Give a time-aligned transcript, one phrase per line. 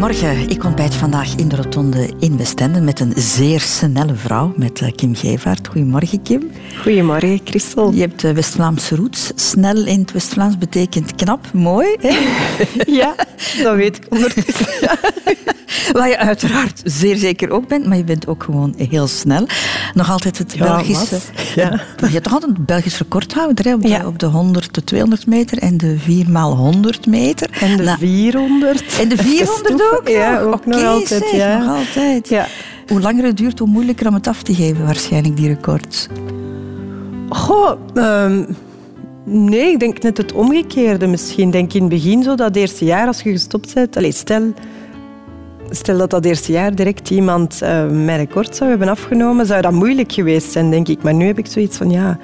[0.00, 0.48] Goedemorgen.
[0.48, 4.92] Ik ontbijt vandaag in de rotonde in Westende met een zeer snelle vrouw, met eh,
[4.94, 5.68] Kim Gevaert.
[5.68, 6.50] Goedemorgen, Kim.
[6.76, 7.92] Goedemorgen, Christel.
[7.92, 9.32] Je hebt West-Vlaamse roots.
[9.34, 11.88] Snel in het West-Vlaams betekent knap, mooi.
[12.00, 12.16] Hè?
[13.00, 13.14] Ja,
[13.62, 14.66] dat weet ik ondertussen.
[15.92, 19.46] Waar je uiteraard zeer zeker ook bent, maar je bent ook gewoon heel snel.
[19.94, 21.10] Nog altijd het Ja, Belgische...
[21.10, 21.30] wat?
[21.54, 21.80] Ja.
[21.96, 24.06] Je hebt toch altijd het Belgisch recordhouder hè, op, de, Ja.
[24.06, 27.50] op de 100, de 200 meter en de 4 x 100 meter.
[27.60, 28.98] En de Nou, 400.
[29.00, 31.08] en de 400 ook Ja, ook nog altijd.
[31.08, 31.58] zeg, ja.
[31.58, 32.28] nog altijd.
[32.28, 32.46] Ja.
[32.88, 36.06] Hoe langer het duurt, hoe moeilijker om het af te geven, waarschijnlijk, die records.
[37.30, 38.44] Goh, ehm,
[39.24, 41.06] nee, ik denk net het omgekeerde.
[41.06, 43.96] Misschien denk ik in het begin zo dat eerste jaar als je gestopt bent.
[43.96, 44.52] Allee, stel,
[45.70, 49.72] stel dat dat eerste jaar direct iemand eh, mijn record zou hebben afgenomen, zou dat
[49.72, 51.02] moeilijk geweest zijn, denk ik.
[51.02, 52.18] Maar nu heb ik zoiets van, ja,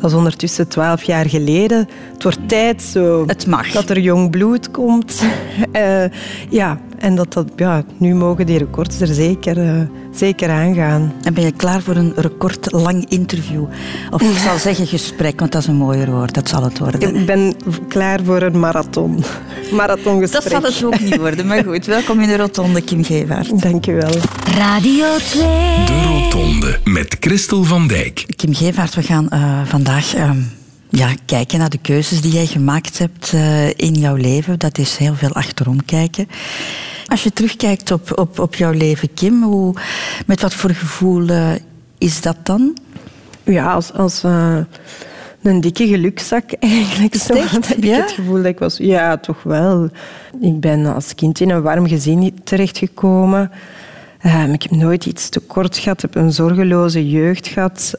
[0.00, 1.88] dat is ondertussen twaalf jaar geleden.
[2.12, 3.70] Het wordt tijd zo Het mag.
[3.72, 5.22] dat er jong bloed komt.
[5.72, 6.04] Eh,
[6.50, 9.80] ja, en dat dat, ja, nu mogen die records er zeker, eh,
[10.12, 11.12] zeker aangaan.
[11.22, 13.64] En ben je klaar voor een recordlang interview?
[14.10, 16.34] Of ik zal zeggen gesprek, want dat is een mooier woord.
[16.34, 17.14] Dat zal het worden.
[17.14, 17.54] Ik ben
[17.88, 19.24] klaar voor een marathon.
[19.72, 20.62] Marathongesprek.
[20.62, 21.86] Dat zal het ook niet worden, maar goed.
[21.86, 23.62] Welkom in de rotonde, Kim Gevaert.
[23.62, 24.14] Dank je wel.
[24.58, 25.42] Radio 2.
[25.86, 28.24] De Rotonde met Christel van Dijk.
[28.36, 30.38] Kim Gevaert, we gaan eh, vandaag ehm,
[30.88, 34.58] ja, kijken naar de keuzes die jij gemaakt hebt eh, in jouw leven.
[34.58, 36.28] Dat is heel veel achterom kijken.
[37.06, 39.74] Als je terugkijkt op, op, op jouw leven, Kim, hoe,
[40.26, 41.50] met wat voor gevoel eh,
[41.98, 42.76] is dat dan?
[43.44, 44.58] Ja, als, als eh,
[45.42, 47.14] een dikke gelukzak eigenlijk.
[47.14, 47.32] Zo.
[47.34, 47.76] Echt?
[47.76, 47.96] Ik Ja?
[48.00, 48.76] het gevoel dat ik was...
[48.76, 49.90] Ja, toch wel.
[50.40, 53.50] Ik ben als kind in een warm gezin terechtgekomen.
[54.20, 56.02] Ehm, ik heb nooit iets tekort gehad.
[56.02, 57.94] Ik heb een zorgeloze jeugd gehad.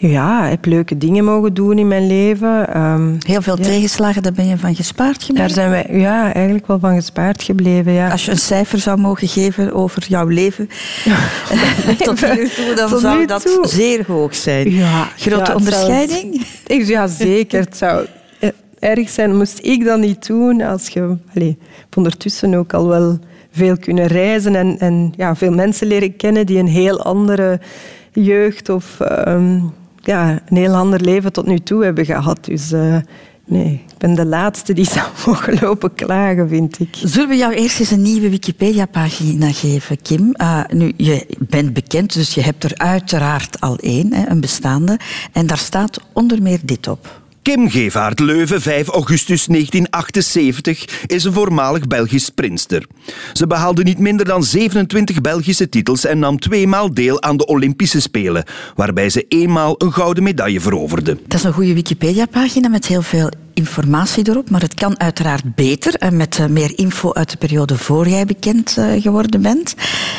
[0.00, 2.74] Ja, ik heb leuke dingen mogen doen in mijn leven.
[2.74, 3.62] Ehm, Heel veel Ja.
[3.64, 5.54] tegenslagen, daar ben je van gespaard gebleven?
[5.54, 7.92] daar zijn wij ja, eigenlijk wel van gespaard gebleven.
[7.92, 8.10] Ja.
[8.10, 10.68] Als je een cijfer zou mogen geven over jouw leven
[11.98, 13.66] tot nu toe, dan Tot zou dat toe.
[13.66, 14.70] zeer hoog zijn.
[14.70, 16.46] Ja, Grote ja, onderscheiding?
[16.66, 17.60] Ik, ja, zeker.
[17.60, 18.06] Het zou
[18.40, 20.60] eh, erg zijn, moest ik dat niet doen.
[20.62, 23.18] Als je, heb ondertussen ook al wel
[23.50, 27.60] veel kunnen reizen en, en ja, veel mensen leren kennen die een heel andere
[28.12, 29.60] jeugd of ehm,
[30.08, 32.44] ja, een heel ander leven tot nu toe hebben gehad.
[32.44, 32.96] Dus eh,
[33.44, 36.96] nee, ik ben de laatste die zou mogen lopen klagen, vind ik.
[37.04, 40.34] Zullen we jou eerst eens een nieuwe Wikipedia-pagina geven, Kim?
[40.36, 44.98] Ah, nu, je bent bekend, dus je hebt er uiteraard al één, hè, een bestaande.
[45.32, 47.20] En daar staat onder meer dit op.
[47.48, 52.86] Kim Gevaert Leuven, 5 augustus 1978, is een voormalig Belgisch sprinster.
[53.32, 58.00] Ze behaalde niet minder dan 27 Belgische titels en nam tweemaal deel aan de Olympische
[58.00, 58.44] Spelen,
[58.74, 61.18] waarbij ze eenmaal een gouden medaille veroverde.
[61.26, 65.94] Dat is een goede Wikipedia-pagina met heel veel informatie erop, maar het kan uiteraard beter
[65.94, 69.74] en met eh, meer info uit de periode voor jij bekend eh, geworden bent.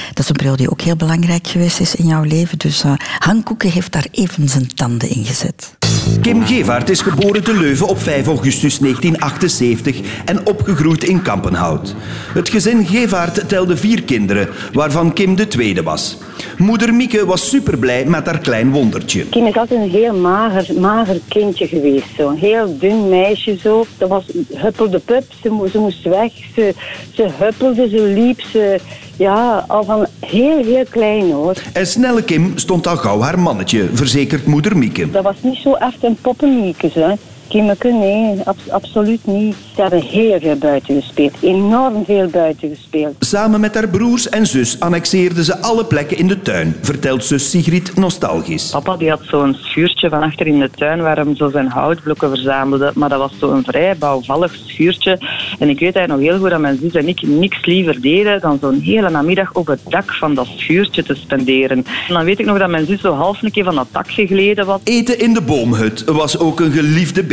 [0.08, 2.94] Dat is een periode die ook heel belangrijk geweest is in jouw leven, dus eh
[3.18, 5.78] Han Koeken heeft daar even zijn tanden in gezet.
[6.22, 11.96] Kim Gevaert is geboren te Leuven op 5 augustus 1978 en opgegroeid in Kampenhout.
[12.34, 16.18] Het gezin Gevaert telde vier kinderen, waarvan Kim de tweede was.
[16.58, 19.26] Moeder Mieke was superblij met haar klein wondertje.
[19.26, 22.06] Kim is altijd een heel mager, mager kindje geweest.
[22.18, 23.58] Een heel dun meisje.
[23.58, 23.86] Zo.
[23.98, 25.24] Dat was huppelde pup.
[25.42, 26.32] Ze moest weg.
[26.56, 26.74] Ze,
[27.14, 28.42] ze huppelde, ze liep.
[28.42, 28.80] Ze,
[29.20, 31.56] ja, al van heel, heel klein hoor.
[31.74, 35.12] En snelle Kim stond al gauw haar mannetje, verzekert moeder Mieke.
[35.12, 36.94] Dat was niet zo echt een poppenmiekes.
[36.94, 37.14] Hè.
[37.50, 39.56] Kimmeke, nee, abs- absoluut niet.
[39.76, 41.34] Ze hebben heel veel buiten gespeeld.
[41.42, 43.16] Enorm veel buiten gespeeld.
[43.20, 47.50] Samen met haar broers en zus annexeerden ze alle plekken in de tuin, vertelt zus
[47.50, 48.70] Sigrid nostalgisch.
[48.70, 52.30] Papa die had zo'n schuurtje van achter in de tuin waar hem zo zijn houtblokken
[52.30, 52.92] verzamelde.
[52.96, 55.12] Maar dat was zo'n vrij bouwvallig schuurtje.
[55.60, 58.42] En ik weet eigenlijk nog heel goed dat mijn zus en ik niks liever deden
[58.42, 61.78] dan zo'n hele namiddag op het dak van dat schuurtje te spenderen.
[62.08, 64.12] En dan weet ik nog dat mijn zus zo half een keer van dat dak
[64.12, 64.80] gegleden was.
[64.84, 67.24] Eten in de boomhut was ook een geliefde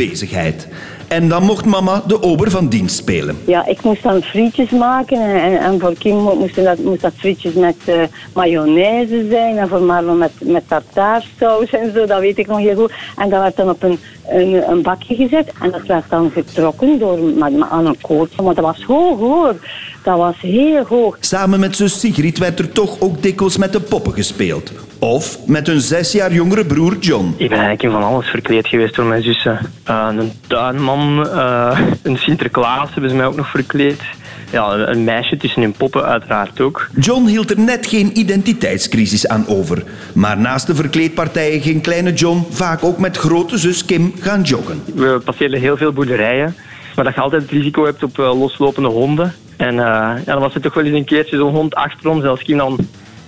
[1.07, 3.37] En dan mocht mama de ober van dienst spelen.
[3.45, 7.13] Ja, ik moest dan frietjes maken en, en, voor Kim mo- moesten dat, moest dat
[7.15, 7.95] frietjes met eh,
[8.33, 12.75] mayonaise zijn en voor Marlon met, met tartaarsaus en zo, dat weet ik nog heel
[12.75, 12.93] goed.
[13.17, 16.99] En dat werd dan op een, een, een bakje gezet en dat werd dan getrokken
[16.99, 18.41] door, met, met- aan een koord.
[18.41, 19.55] Maar dat was hoog hoor,
[20.03, 21.17] dat was heel hoog.
[21.19, 24.71] Samen met zus Sigrid werd er toch ook dikwijls met de poppen gespeeld.
[24.99, 27.27] Of met hun zes jaar jongere broer John.
[27.37, 29.59] Ik ben eigenlijk in van alles verkleed geweest door mijn zussen.
[29.83, 34.01] Eh, een tuinman, eh, een Sinterklaas hebben ze mij ook nog verkleed.
[34.51, 36.87] Ja, een, meisje tussen hun poppen uiteraard ook.
[36.99, 39.83] John hield er net geen identiteitscrisis aan over.
[40.13, 44.83] Maar naast de verkleedpartijen ging kleine John vaak ook met grote zus Kim gaan joggen.
[44.95, 46.55] We passeerden heel veel boerderijen.
[46.95, 49.33] Maar dat je altijd het risico hebt op eh, loslopende honden.
[49.57, 52.23] En uh, ja, dan was er toch wel eens een keertje zo'n hond achter ons.
[52.23, 52.77] Als, Kim dan,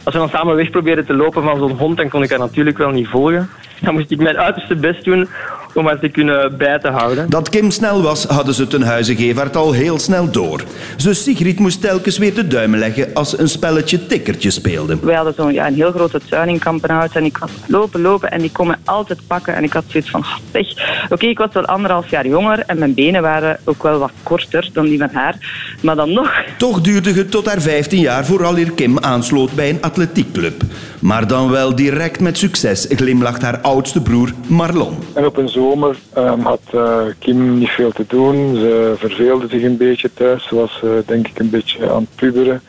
[0.03, 2.39] als we dan samen weg probeerden te lopen van zo'n hond, dan kon ik haar
[2.39, 3.49] natuurlijk wel niet volgen.
[3.81, 5.27] Dan moest ik mijn uiterste best doen
[5.73, 7.29] om haar te kunnen bij te houden.
[7.29, 10.63] Dat Kim snel was, hadden ze ten huize Gevaert al heel snel door.
[10.97, 14.97] Zus Sigrid moest telkens weer de duimen leggen als ze een spelletje tikkertje speelde.
[15.01, 18.31] Wij hadden zo'n ja, een heel grote tuin in Kampenhout en ik was lopen, lopen
[18.31, 19.55] en die kon me altijd pakken.
[19.55, 20.67] En ik had zoiets van, zeg,
[21.09, 24.69] oké, ik was wel anderhalf jaar jonger en mijn benen waren ook wel wat korter
[24.73, 25.35] dan die van haar.
[25.81, 26.43] Maar dan nog...
[26.57, 30.61] Toch duurde het tot haar 15 jaar vooral hier Kim aansloot bij een atletiekclub.
[30.99, 34.97] Maar dan wel direct met succes glimlacht haar oudste broer Marlon.
[35.13, 38.55] En op een zomer um, had uh, Kim niet veel te doen.
[38.55, 40.47] Ze verveelde zich een beetje thuis.
[40.47, 42.61] Ze was uh, denk ik een beetje aan het puberen.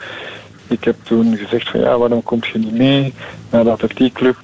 [0.69, 3.15] Ik heb toen gezegd van ja, waarom kom je niet mee
[3.51, 4.37] naar de atletiekclub?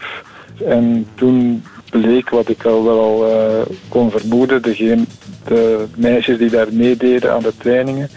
[0.64, 4.62] En toen bleek wat ik al wel uh, kon vermoeden.
[4.62, 5.05] Degene,
[5.44, 8.11] de meisjes die daar meededen aan de trainingen,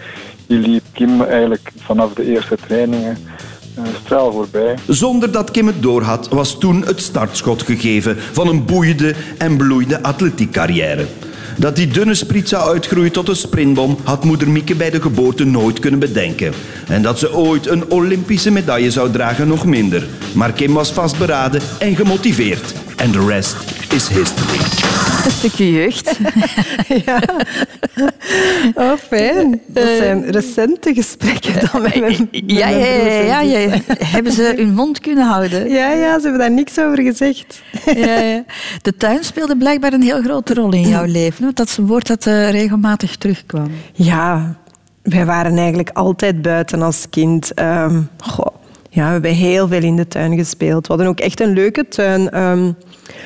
[0.47, 3.18] die liep Kim eigenlijk vanaf de eerste trainingen
[4.08, 4.76] voorbij.
[4.88, 10.04] Zonder dat Kim het doorhad, was toen het startschot gegeven van een boeiende en bloeiende
[10.04, 11.06] atletiekcarrière.
[11.58, 15.44] Dat die dunne spriet zou uitgroeien tot een sprintbom, had moeder Mieke bij de geboorte
[15.44, 16.54] nooit kunnen bedenken.
[16.88, 20.08] En dat ze ooit een Olympische medaille zou dragen, nog minder.
[20.34, 22.74] Maar Kim was vastberaden en gemotiveerd.
[22.96, 23.58] En de rest
[23.94, 24.88] is history.
[25.30, 26.18] Een stukje jeugd.
[27.06, 27.22] ja.
[28.74, 29.62] Oh, fijn.
[29.68, 32.28] Dat zijn recente gesprekken dan met mijn,
[32.60, 35.70] ja, ja, ja, ja, ja, Hebben ze hun mond kunnen houden?
[35.70, 37.62] Ja, ja, ze hebben daar niks over gezegd.
[37.86, 38.44] Ja, ja.
[38.81, 41.44] De tuin speelde blijkbaar een heel grote rol in jouw leven.
[41.44, 43.72] Want dat is een woord dat uh, regelmatig terugkwam.
[43.94, 44.56] Ja,
[45.02, 47.60] wij waren eigenlijk altijd buiten als kind.
[47.60, 48.58] Um, goh.
[48.89, 50.88] Ja, we hebben heel veel in de tuin gespeeld.
[50.88, 52.41] We hadden ook echt een leuke tuin.
[52.41, 52.75] Um,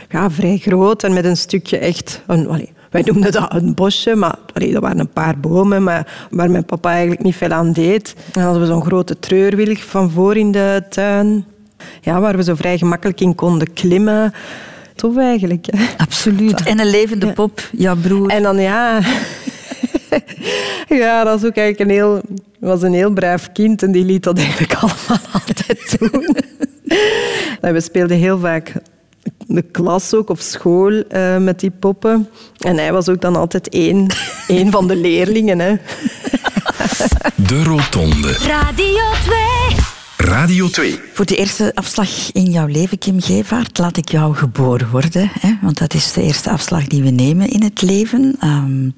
[0.09, 2.21] ja, vrij groot en met een stukje echt...
[2.27, 6.27] Een, allee, wij noemden dat een bosje, maar allee, dat waren een paar bomen maar,
[6.29, 8.15] waar mijn papa eigenlijk niet veel aan deed.
[8.31, 11.45] Dan hadden we zo'n grote treurwilg van voor in de tuin.
[12.01, 14.33] Ja, waar we zo vrij gemakkelijk in konden klimmen.
[14.95, 15.65] Tof eigenlijk.
[15.71, 15.85] Hè?
[15.97, 16.63] Absoluut.
[16.63, 18.29] En een levende pop, jouw broer.
[18.29, 18.99] En dan ja...
[21.03, 22.21] ja, dat was ook eigenlijk een heel,
[22.63, 26.35] was een heel braaf kind en die liet dat eigenlijk allemaal altijd doen.
[27.61, 28.73] we speelden heel vaak
[29.47, 32.29] de klas ook, of school, uh, met die poppen.
[32.57, 34.07] En hij was ook dan altijd één,
[34.47, 35.59] één van de leerlingen.
[35.59, 35.75] Hè.
[37.35, 38.31] De Rotonde.
[38.31, 39.92] Radio 2.
[40.23, 40.99] Radio 2.
[41.13, 45.31] Voor de eerste afslag in jouw leven, Kim Gevaert, laat ik jou geboren worden.
[45.39, 45.53] Hè?
[45.61, 48.35] Want dat is de eerste afslag die we nemen in het leven.
[48.43, 48.93] Um,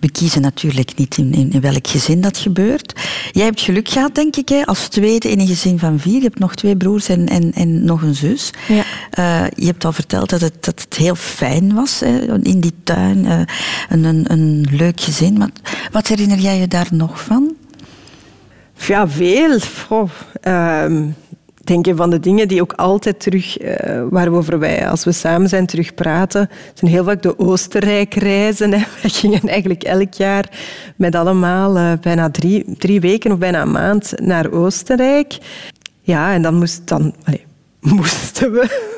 [0.00, 3.00] we kiezen natuurlijk niet in, in, welk gezin dat gebeurt.
[3.32, 4.66] Jij hebt geluk gehad, denk ik, hè?
[4.66, 6.16] als tweede in een gezin van vier.
[6.16, 8.50] Je hebt nog twee broers en, en, en nog een zus.
[8.68, 8.84] Ja.
[9.18, 12.42] Uh, je hebt al verteld dat het, dat het heel fijn was hè?
[12.42, 13.24] in die tuin.
[13.24, 13.40] Uh,
[13.88, 15.38] een, een, een leuk gezin.
[15.38, 15.50] Wat,
[15.92, 17.53] wat herinner jij je daar nog van?
[18.86, 19.58] Ja, veel.
[19.88, 20.10] Oh,
[20.84, 21.14] um,
[21.64, 25.48] denk je van de dingen die ook altijd terug, uh, waarover wij als we samen
[25.48, 28.70] zijn terug praten, zijn heel vaak de Oostenrijk-reizen.
[29.02, 30.48] Wij gingen eigenlijk elk jaar
[30.96, 35.38] met allemaal uh, bijna drie, drie weken of bijna een maand naar Oostenrijk.
[36.00, 37.14] Ja, en dan moest dan...
[37.80, 38.92] Moesten we.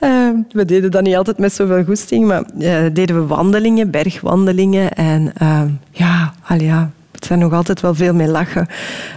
[0.00, 4.92] uh, we deden dat niet altijd met zoveel goesting, maar uh, deden we wandelingen, bergwandelingen.
[4.92, 8.66] En uh, ja, al ja, het zijn nog altijd wel veel mee lachen.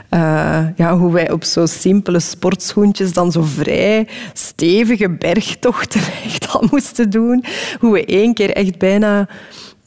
[0.10, 6.67] Uh, ja, hoe wij op zo simpele sportschoentjes dan zo vrij stevige bergtochten echt al
[6.72, 7.43] moesten doen.
[7.79, 9.27] Hoe we één keer echt bijna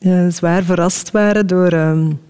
[0.01, 1.73] uh, zwaar verrast waren door...
[1.73, 2.21] Um,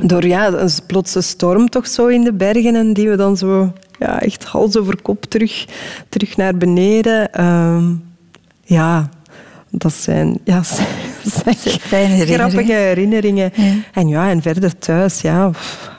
[0.00, 3.72] door ja, een plotse storm toch zo in de bergen en die we dan zo
[3.98, 5.64] ja, echt hals over kop terug,
[6.08, 7.44] terug naar beneden.
[7.44, 8.04] Um,
[8.62, 9.08] ja,
[9.70, 10.62] dat zijn, ja,
[11.80, 12.50] fijne herinneringen.
[12.50, 13.52] grappige herinneringen.
[13.54, 13.72] Ja.
[13.92, 15.50] En ja, en verder thuis, ja,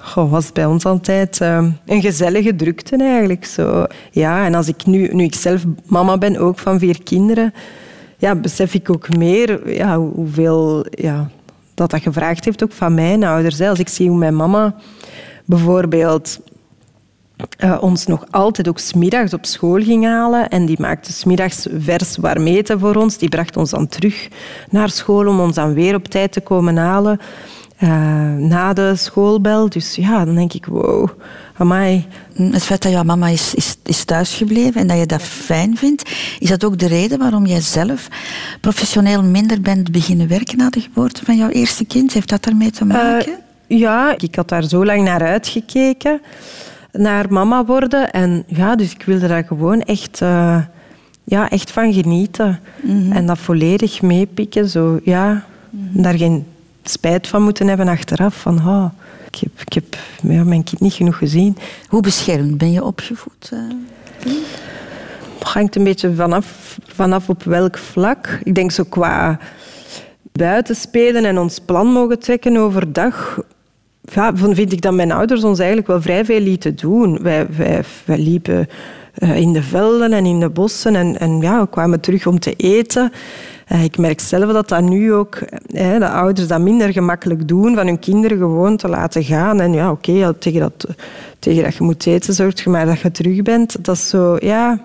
[0.01, 3.45] goh, was het bij ons altijd uh, een gezellige drukte eigenlijk.
[3.45, 3.85] Zo.
[4.11, 7.53] Ja, en als ik nu, nu ik zelf mama ben, ook van vier kinderen,
[8.17, 11.29] ja, besef ik ook meer ja, hoeveel ja,
[11.73, 13.61] dat dat gevraagd heeft ook van mijn ouders.
[13.61, 14.75] Als ik zie hoe mijn mama
[15.45, 16.39] bijvoorbeeld
[17.63, 20.49] uh, ons nog altijd ook smiddags op school ging halen.
[20.49, 23.17] En die maakte smiddags vers warm eten voor ons.
[23.17, 24.27] Die bracht ons dan terug
[24.69, 27.19] naar school om ons dan weer op tijd te komen halen.
[27.83, 27.89] Uh,
[28.35, 29.69] na de schoolbel.
[29.69, 31.09] Dus ja, dan denk ik, wow,
[31.57, 32.05] amai.
[32.33, 36.09] Het feit dat jouw mama is, is, is thuisgebleven en dat je dat fijn vindt,
[36.39, 38.07] is dat ook de reden waarom jij zelf
[38.61, 42.13] professioneel minder bent beginnen werken na de geboorte van jouw eerste kind?
[42.13, 43.29] Heeft dat daarmee te maken?
[43.29, 43.35] Uh,
[43.79, 46.21] ja, ik had daar zo lang naar uitgekeken
[46.97, 48.11] naar mama worden.
[48.11, 50.61] En ja, dus ik wilde daar gewoon echt, uh,
[51.23, 52.59] ja, echt van genieten.
[52.81, 53.11] Mhm.
[53.11, 54.69] En dat volledig meepikken.
[54.69, 56.45] Zo, ja, daar geen,
[56.83, 58.35] spijt van moeten hebben achteraf.
[58.35, 58.85] Van, oh,
[59.31, 61.57] ik heb, ik heb ja, mijn kind niet genoeg gezien.
[61.87, 63.51] Hoe beschermd ben je opgevoed?
[63.53, 63.59] Uh,
[65.39, 68.39] het hangt een beetje vanaf, vanaf op welk vlak.
[68.43, 69.39] Ik denk zo qua
[70.31, 73.39] buiten spelen en ons plan mogen trekken overdag
[74.13, 77.19] ja, vind ik dat mijn ouders ons eigenlijk wel vrij veel lieten doen.
[77.21, 78.67] Wij, wij, wij liepen
[79.13, 82.39] eh, in de velden en in de bossen en, en ja, we kwamen terug om
[82.39, 83.11] te eten.
[83.71, 87.75] Uh, ik merk zelf dat dat nu ook, uh, de ouders dat minder gemakkelijk doen,
[87.75, 89.61] van hun kinderen gewoon te laten gaan.
[89.61, 90.87] En ja, oké, tegen, dat,
[91.39, 93.85] tegen dat je moet eten, zorg je maar dat je terug bent.
[93.85, 94.81] Dat is zo, ja,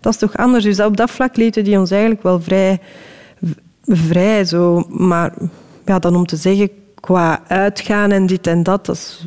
[0.00, 0.64] dat is toch anders.
[0.64, 2.80] Dus op dat vlak lieten die ons eigenlijk wel vrij,
[3.84, 4.86] vrij zo.
[4.88, 5.32] Maar
[5.84, 6.70] ja, dan om te zeggen,
[7.06, 9.26] qua uitgaan en dit en dat, dat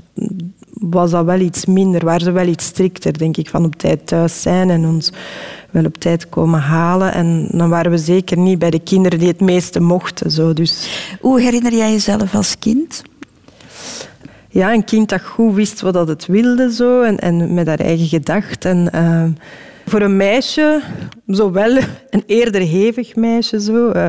[0.74, 2.06] was dat wel iets minder.
[2.06, 5.12] Waren ze wel iets strikter, denk ik, van op tijd thuis zijn en ons
[5.72, 7.14] wel op tijd komen halen.
[7.14, 10.32] En dan waren we zeker niet bij de kinderen die het meeste mochten.
[10.32, 10.54] Zo.
[10.54, 10.90] Dus...
[11.20, 13.02] Hoe herinner jij jezelf als kind?
[14.50, 18.08] Ja, een kind dat goed wist wat het wilde zo, en, en met haar eigen
[18.08, 18.92] gedachten.
[18.92, 19.48] En, uh,
[19.86, 20.82] voor een meisje,
[21.26, 21.78] zowel
[22.10, 24.08] een eerder hevig meisje, zo, uh,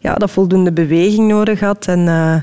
[0.00, 1.86] ja, dat voldoende beweging nodig had.
[1.86, 2.36] En, uh,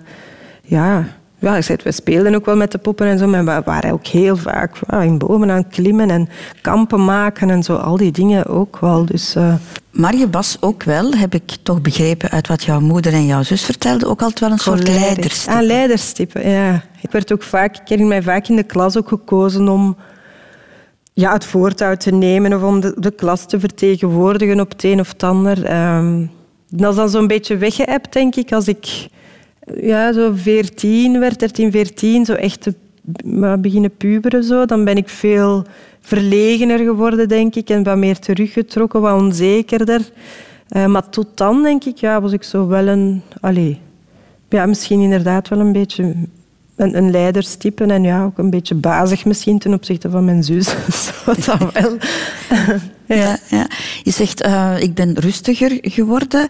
[0.65, 1.07] ja,
[1.39, 3.91] ja, ik zei, we speelden ook wel met de poppen en zo, maar we waren
[3.91, 6.29] ook heel vaak ja, in bomen aan het klimmen en
[6.61, 9.05] kampen maken en zo, al die dingen ook wel.
[9.05, 9.53] Dus, uh...
[9.91, 13.43] Maar je was ook wel, heb ik toch begrepen uit wat jouw moeder en jouw
[13.43, 15.57] zus vertelden, ook altijd wel een soort leiderstype.
[15.57, 16.83] Ah, leiderstype, ja.
[17.01, 19.95] Ik werd ook vaak, ik herinner mij vaak in de klas ook gekozen om
[21.13, 24.99] ja, het voortouw te nemen of om de, de klas te vertegenwoordigen op het een
[24.99, 25.75] of het ander.
[25.95, 26.31] Um,
[26.69, 29.07] dat is dan zo'n beetje weggeëpt, denk ik, als ik
[29.81, 32.73] ja, zo 14 werd, 13, 14, zo echt te
[33.59, 34.43] beginnen puberen.
[34.43, 34.65] Zo.
[34.65, 35.63] Dan ben ik veel
[35.99, 40.01] verlegener geworden, denk ik, en wat meer teruggetrokken, wat onzekerder.
[40.75, 43.21] Uh, maar tot dan, denk ik, ja, was ik zo wel een...
[43.41, 43.75] Allez,
[44.49, 46.13] ja, misschien inderdaad wel een beetje
[46.75, 50.75] een, een leiderstype en ja, ook een beetje bazig misschien ten opzichte van mijn zus.
[51.25, 51.97] dat wel.
[53.17, 53.37] ja.
[53.49, 53.67] Ja,
[54.03, 56.47] Je zegt, uh, ik ben rustiger geworden.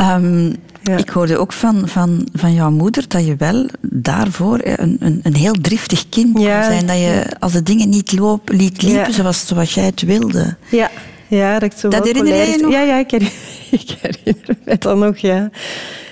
[0.00, 0.54] Um,
[0.84, 0.96] ja.
[0.96, 5.34] Ik hoorde ook van, van, van jouw moeder dat je wel daarvoor een, een, een
[5.34, 6.60] heel driftig kind ja.
[6.60, 6.86] kon zijn.
[6.86, 10.56] Dat je als de dingen niet loop, liet liepen zoals, zoals jij het wilde.
[10.68, 10.90] Ja,
[11.26, 12.72] ja dat, zo dat herinner je nog?
[12.72, 13.38] Ja, ja ik, herinner,
[13.70, 15.50] ik herinner me dat nog, ja.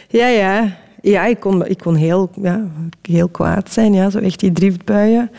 [0.09, 0.77] Ja, ja.
[1.03, 2.65] Ja, ik kon, ik kon heel, ja,
[3.03, 5.31] heel kwaad zijn, ja, zo echt die driftbuien.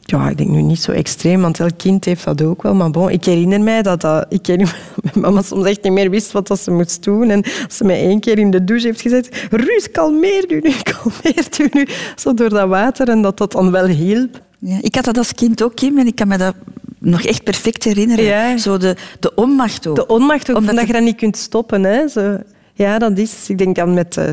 [0.00, 2.74] Ja, ik denk nu niet zo extreem, want elk kind heeft dat ook wel.
[2.74, 6.10] Maar bon, ik herinner mij dat, dat ik herinner mijn mama soms echt niet meer
[6.10, 7.30] wist wat dat ze moest doen.
[7.30, 11.46] En ze mij één keer in de douche heeft gezet, Ruus, kalmeer u nu, kalmeer
[11.60, 11.86] u nu.
[12.16, 14.40] Zo door dat water en dat dat dan wel hielp.
[14.58, 16.54] Ja, ik had dat als kind ook, Kim, en ik kan me dat
[16.98, 18.24] nog echt perfect herinneren.
[18.24, 18.56] Ja.
[18.56, 19.96] Zo de, de onmacht ook.
[19.96, 21.82] De onmacht ook, omdat je dat niet kunt stoppen.
[21.82, 22.08] Hè.
[22.08, 22.38] Zo.
[22.74, 23.48] Ja, dat is...
[23.48, 24.16] Ik denk dan met...
[24.16, 24.28] Uh,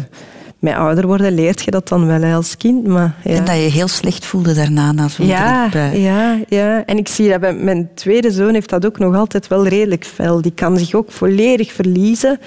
[0.60, 2.88] met ouder worden leert je dat dan wel als kind.
[2.88, 3.32] Maar, ja.
[3.32, 7.30] En dat je heel slecht voelde daarna, na zo'n ja, Ja, ja, en ik zie
[7.30, 10.42] dat bij mijn tweede zoon heeft dat ook nog altijd wel redelijk fel.
[10.42, 12.40] Die kan zich ook volledig verliezen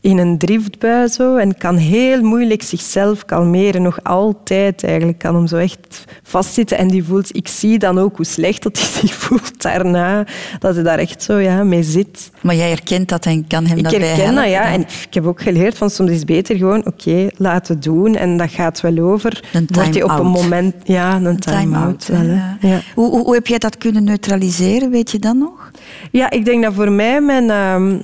[0.00, 3.82] in een driftbui zo, en kan heel moeilijk zichzelf kalmeren.
[3.82, 6.78] Nog altijd eigenlijk kan hem zo echt vastzitten.
[6.78, 10.26] En die voelt, ik zie dan ook hoe slecht dat hij zich voelt daarna.
[10.58, 12.30] Dat hij daar echt zo ja, mee zit.
[12.40, 14.24] Maar jij herkent dat en kan hem ik daarbij helpen?
[14.24, 14.72] Ik herken dat, ja.
[14.72, 18.16] En ik heb ook geleerd van soms is het beter gewoon, oké, laten doen.
[18.16, 19.44] En dat gaat wel over.
[19.52, 20.74] Een time je op een moment...
[20.84, 22.04] Ja, een, time-out.
[22.04, 22.56] Time ja.
[22.60, 22.80] ja.
[22.94, 24.90] Hoe, hoe, hoe, heb jij dat kunnen neutraliseren?
[24.90, 25.70] Weet je dan nog?
[26.10, 27.44] Ja, ik denk dat voor mij mijn...
[27.44, 27.98] Uh,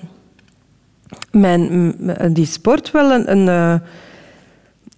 [1.32, 1.94] mijn,
[2.32, 3.74] die sport wel een, een uh,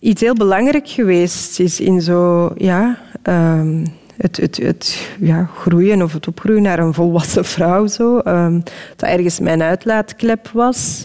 [0.00, 3.84] iets heel belangrijk geweest is in zo, ja, um,
[4.16, 7.86] het, het, het ja, groeien of het opgroeien naar een volwassen vrouw.
[7.86, 8.20] Zo.
[8.24, 8.62] Um,
[8.96, 11.04] dat ergens mijn uitlaatklep was.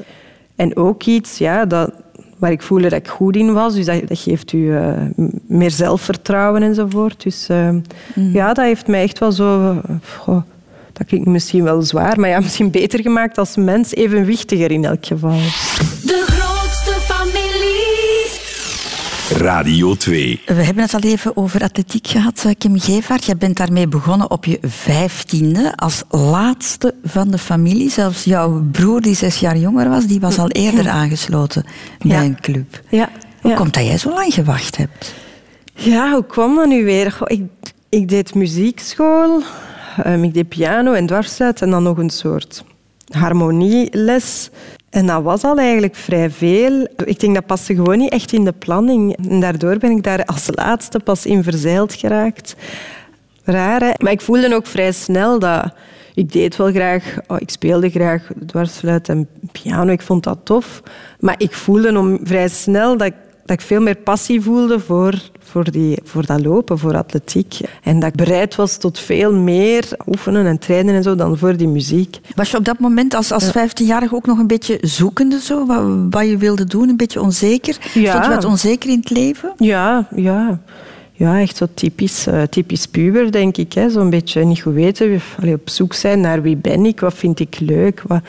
[0.55, 1.91] En ook iets ja, dat,
[2.37, 3.75] waar ik voelde dat ik goed in was.
[3.75, 4.93] Dus dat, dat geeft u uh,
[5.47, 7.23] meer zelfvertrouwen enzovoort.
[7.23, 7.83] Dus uh, mm.
[8.33, 9.81] ja, dat heeft mij echt wel zo...
[10.17, 10.41] Goh,
[10.99, 15.05] dat klinkt misschien wel zwaar, maar ja, misschien beter gemaakt als mens, evenwichtiger in elk
[15.05, 15.39] geval.
[16.03, 17.59] De grootste familie.
[19.43, 20.41] Radio 2.
[20.45, 23.25] We hebben het al even over atletiek gehad, eh, Kim Gevaert.
[23.25, 27.89] Je bent daarmee begonnen op je vijftiende, als laatste van de familie.
[27.89, 31.65] Zelfs jouw broer, die zes jaar jonger was, die was al eerder aangesloten
[31.99, 32.81] bij een club.
[32.89, 33.09] Ja.
[33.41, 35.13] Hoe komt dat jij zo lang gewacht hebt?
[35.73, 37.17] Ja, hoe kwam dat nu weer?
[37.25, 37.43] ik,
[37.89, 39.43] ik deed muziekschool
[40.21, 42.63] Ik deed piano en dwarsfluit en dan nog een soort
[43.09, 44.49] harmonieles.
[44.89, 46.87] En dat was al eigenlijk vrij veel.
[47.05, 49.17] Ik denk dat paste gewoon niet echt in de planning.
[49.29, 52.55] En daardoor ben ik daar als laatste pas in verzeild geraakt.
[53.43, 53.91] Raar, hè?
[53.97, 55.73] Maar ik voelde ook vrij snel dat...
[56.13, 57.17] Ik deed wel graag...
[57.27, 59.91] Oh, ik speelde graag dwarsfluit en piano.
[59.91, 60.81] Ik vond dat tof.
[61.19, 63.13] Maar ik voelde om vrij snel dat ik
[63.49, 67.59] dat ik veel meer passie voelde voor, voor, die, voor dat lopen, voor atletiek.
[67.83, 71.57] En dat ik bereid was tot veel meer oefenen en trainen en zo dan voor
[71.57, 72.19] die muziek.
[72.35, 75.65] Was je op dat moment als, als 15-jarige ook nog een beetje zoekende zo?
[75.65, 76.89] Wat, wat je wilde doen?
[76.89, 77.77] Een beetje onzeker?
[77.93, 78.09] Ja.
[78.09, 79.53] Stond je wat onzeker in het leven?
[79.57, 80.59] Ja, ja.
[81.13, 83.73] Ja, echt zo typisch, eh, typisch puber, denk ik.
[83.73, 83.89] hè.
[83.89, 85.21] Zo'n beetje niet goed weten.
[85.39, 88.03] Allee, op zoek zijn naar wie ben ik, wat vind ik leuk.
[88.07, 88.21] Wat,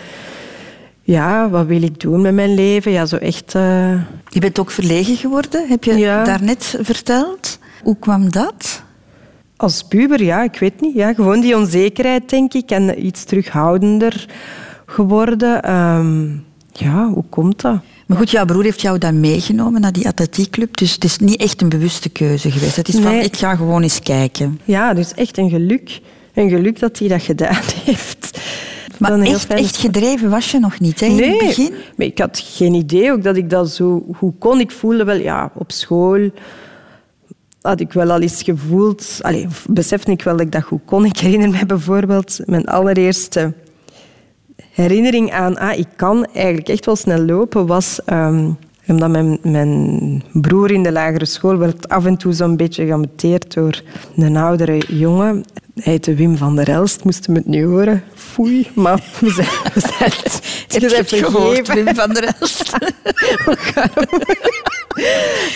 [1.10, 2.92] ja, wat wil ik doen met mijn leven?
[2.92, 3.54] Ja, zo echt...
[3.54, 3.92] eh,
[4.28, 6.24] Je bent ook verlegen geworden, heb je Ja.
[6.24, 7.58] daarnet verteld.
[7.82, 8.82] Hoe kwam dat?
[9.56, 10.94] Als puber, ja, ik weet niet.
[10.94, 12.70] Ja, gewoon die onzekerheid, denk ik.
[12.70, 14.26] En iets terughoudender
[14.86, 15.62] geworden.
[15.62, 16.28] Ehm,
[16.72, 17.78] ja, hoe komt dat?
[18.06, 20.76] Maar goed, jouw broer heeft jou dan meegenomen naar die atletiekclub.
[20.76, 22.76] Dus het is niet echt een bewuste keuze geweest.
[22.76, 24.60] Het is van, ik ga gewoon eens kijken.
[24.64, 26.00] Ja, dus echt een geluk.
[26.34, 28.38] Een geluk dat hij dat gedaan heeft.
[29.00, 31.72] Maar Dan echt, gedreven was je nog niet, hè, in nee, het begin?
[31.96, 34.60] maar ik had geen idee ook dat ik dat zo goed kon.
[34.60, 36.30] Ik voelde wel, ja, op school
[37.60, 39.18] had ik wel al eens gevoeld...
[39.20, 41.04] Allee, besefte ik wel dat ik dat goed kon.
[41.04, 43.52] Ik herinner me bijvoorbeeld mijn allereerste
[44.70, 45.58] herinnering aan...
[45.58, 48.00] Ah, ik kan eigenlijk echt wel snel lopen, was...
[48.04, 48.50] ehm,
[48.90, 53.54] omdat mijn, mijn broer in de lagere school werd af en toe zo'n beetje geamuteerd
[53.54, 53.82] door
[54.16, 55.44] een oudere jongen.
[55.74, 58.02] Hij heette Wim van der Elst, moesten we het nu horen.
[58.14, 61.74] Foei, maar we zijn, we zijn het, Heb je het gehoord.
[61.74, 62.72] Wim van der Elst?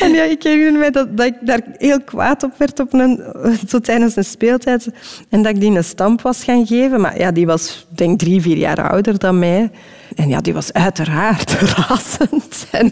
[0.01, 3.21] En ja, ik herinner me dat, dat ik daar heel kwaad op werd op een,
[3.69, 4.89] zo tijdens een speeltijd.
[5.29, 7.01] En dat ik die een stamp was gaan geven.
[7.01, 9.71] Maar ja, die was denk ik drie, vier jaar ouder dan mij.
[10.15, 12.67] En ja, die was uiteraard razend.
[12.71, 12.91] En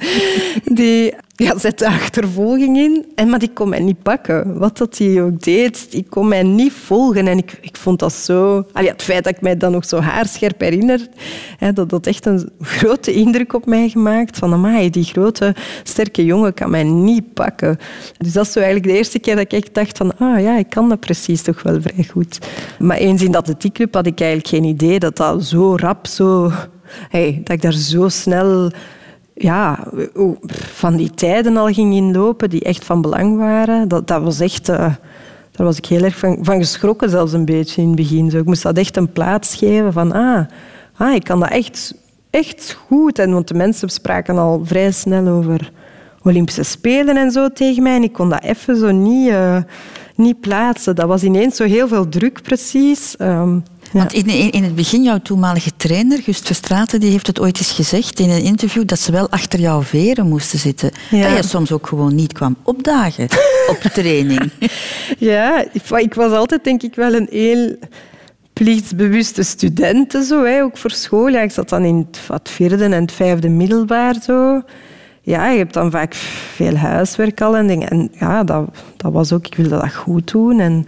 [0.65, 3.07] die ja, zette achtervolging in.
[3.15, 4.59] En, maar die kon mij niet pakken.
[4.59, 7.27] Wat dat hij ook deed, die kon mij niet volgen.
[7.27, 8.67] En ik, ik vond dat zo...
[8.73, 11.09] Allee, het feit dat ik mij dan nog zo haarscherp herinner,
[11.59, 14.39] hè, dat had echt een grote indruk op mij gemaakt.
[14.39, 17.79] Van, amai, die grote, sterke jongen kan mij niet pakken.
[18.19, 20.69] Dus dat is eigenlijk de eerste keer dat ik echt dacht van, ah ja, ik
[20.69, 22.39] kan dat precies toch wel vrij goed.
[22.79, 26.53] Maar eens in dat atletiekclub had ik eigenlijk geen idee dat dat zo rap, zo...
[27.09, 28.71] Hey, dat ik daar zo snel
[29.35, 29.87] ja,
[30.73, 33.89] van die tijden al ging inlopen die echt van belang waren.
[33.89, 34.69] Dat, dat was echt...
[34.69, 34.95] eh,
[35.53, 38.31] daar was ik heel erg van, van geschrokken, zelfs een beetje in het begin.
[38.31, 40.13] Zo, ik moest dat echt een plaats geven van...
[40.13, 40.47] Ah,
[40.97, 41.95] ah ik kan dat echt,
[42.31, 43.19] echt goed.
[43.19, 45.73] En, want de mensen spraken al vrij snel over
[46.23, 47.97] Olympische Spelen en zo tegen mij.
[47.97, 49.57] En ik kon dat even zo niet, eh,
[50.15, 50.97] niet plaatsen.
[50.97, 53.17] Dat was ineens zo heel veel druk, precies.
[53.17, 53.59] Ehm.
[53.93, 57.59] Want in, in, in het begin, jouw toenmalige trainer, Gust Verstraeten, die heeft het ooit
[57.59, 60.91] eens gezegd in een interview dat ze wel achter jouw veren moesten zitten.
[61.11, 61.29] Ja.
[61.35, 63.25] Dat je soms ook gewoon niet kwam opdagen
[63.71, 64.51] op training.
[65.19, 67.77] Ja, ik wa- ik was altijd denk ik wel een heel
[68.53, 70.13] plichtsbewuste student.
[70.29, 71.29] Zo, hè, ook voor school.
[71.29, 74.15] Ja, ik zat dan in het, vierde en het vijfde middelbaar.
[74.25, 74.63] Zo.
[75.23, 76.15] Ja, je hebt dan vaak
[76.55, 77.89] veel huiswerk al en dingen.
[77.89, 78.65] En ja, dat,
[78.97, 80.61] dat was ook, ik wilde dat goed doen.
[80.61, 80.87] En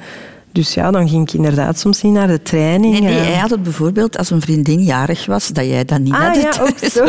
[0.54, 2.92] dus ja, dan ging ik inderdaad soms niet naar de training.
[2.92, 3.26] Nee, nee, eh.
[3.26, 6.36] hij had het bijvoorbeeld als een vriendin jarig was, dat jij dat niet Ah, had.
[6.36, 7.04] ja, ook zo.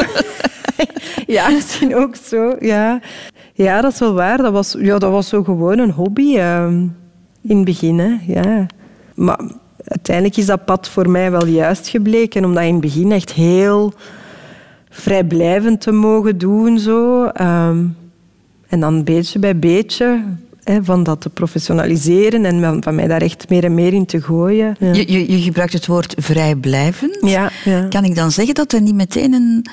[1.35, 2.99] ja, misschien ook zo, ja.
[3.53, 4.37] Ja, dat is wel waar.
[4.37, 6.87] Dat was, ja, dat was zo gewoon een hobby ehm,
[7.41, 8.15] in het begin, hè.
[8.27, 8.65] Ja.
[9.15, 9.39] Maar
[9.83, 13.93] uiteindelijk is dat pad voor mij wel juist gebleken, omdat in het begin echt heel
[14.89, 16.79] vrijblijvend te mogen doen.
[16.79, 17.25] Zo.
[17.25, 17.85] Ehm,
[18.67, 20.23] en dan beetje bij beetje
[20.81, 24.21] van dat te professionaliseren en van, van mij daar echt meer en meer in te
[24.21, 24.75] gooien.
[24.79, 24.93] Ja.
[24.93, 27.17] Je, je, je gebruikt het woord vrijblijvend.
[27.21, 27.87] Ja, ja.
[27.89, 29.65] Kan ik dan zeggen dat er niet meteen een,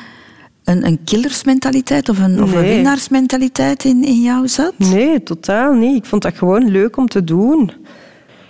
[0.64, 4.72] een, een killersmentaliteit of een, of een winnaarsmentaliteit in, in jou zat?
[4.76, 5.96] Nee, totaal niet.
[5.96, 7.72] Ik vond dat gewoon leuk om te doen.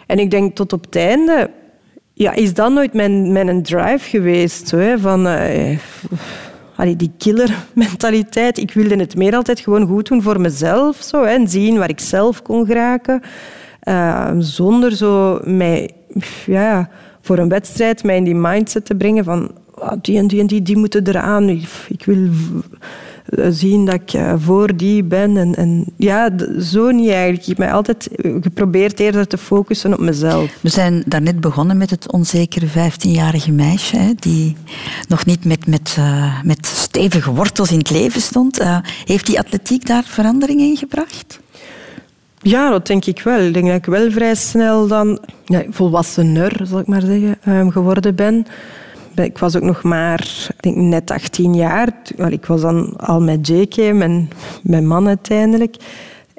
[0.06, 1.50] En ik denk tot op het einde...
[2.14, 4.70] Ja, is dat nooit mijn, mijn drive geweest?
[4.70, 5.26] Hè, van...
[5.26, 5.78] eh,
[6.82, 8.58] allee, die killermentaliteit.
[8.58, 10.96] Ik wilde het meer altijd gewoon goed doen voor mezelf.
[10.96, 13.22] Zo, hè, en zien waar ik zelf kon geraken.
[13.80, 15.90] Eh, zonder zo mij...
[16.46, 16.90] Ja,
[17.20, 19.50] voor een wedstrijd mij in die mindset te brengen van...
[19.74, 21.48] ah, die en die en die, die moeten eraan.
[21.88, 22.28] Ik, wil
[23.50, 25.36] zien dat ik eh, voor die ben.
[25.36, 26.30] En, en ja,
[26.60, 27.42] zo niet eigenlijk.
[27.42, 30.50] Ik heb mij altijd eh, geprobeerd eerder te focussen op mezelf.
[30.60, 34.56] We zijn daarnet begonnen met het onzekere 15-jarige meisje, hè, die
[35.08, 38.58] nog niet met, met, eh, met stevige wortels in het leven stond.
[38.58, 41.40] Eh, heeft die atletiek daar verandering in gebracht?
[42.42, 43.40] Ja, dat denk ik wel.
[43.40, 47.68] Ik denk dat ik wel vrij snel dan ja, volwassener, zal ik maar zeggen, ehm,
[47.68, 48.46] geworden ben.
[49.14, 51.88] Ik was ook nog maar ik denk, net 18 jaar.
[52.28, 54.30] Ik was dan al met JK, mijn,
[54.62, 55.76] mijn man uiteindelijk.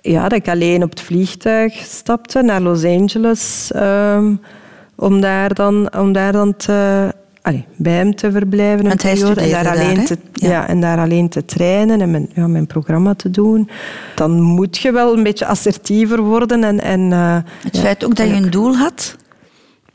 [0.01, 3.71] Ja, dat ik alleen op het vliegtuig stapte naar Los Angeles.
[3.75, 4.35] ehm,
[4.95, 7.09] om, daar dan, om daar dan te
[7.41, 10.49] allee, bij hem te verblijven een periode en daar, alleen te, Ja.
[10.49, 10.67] ja.
[10.67, 13.69] en daar alleen te trainen en mijn, ja, mijn programma te doen.
[14.15, 16.63] Dan moet je wel een beetje assertiever worden.
[16.63, 19.15] En, en, eh, Het feit ook dat je en een doel had.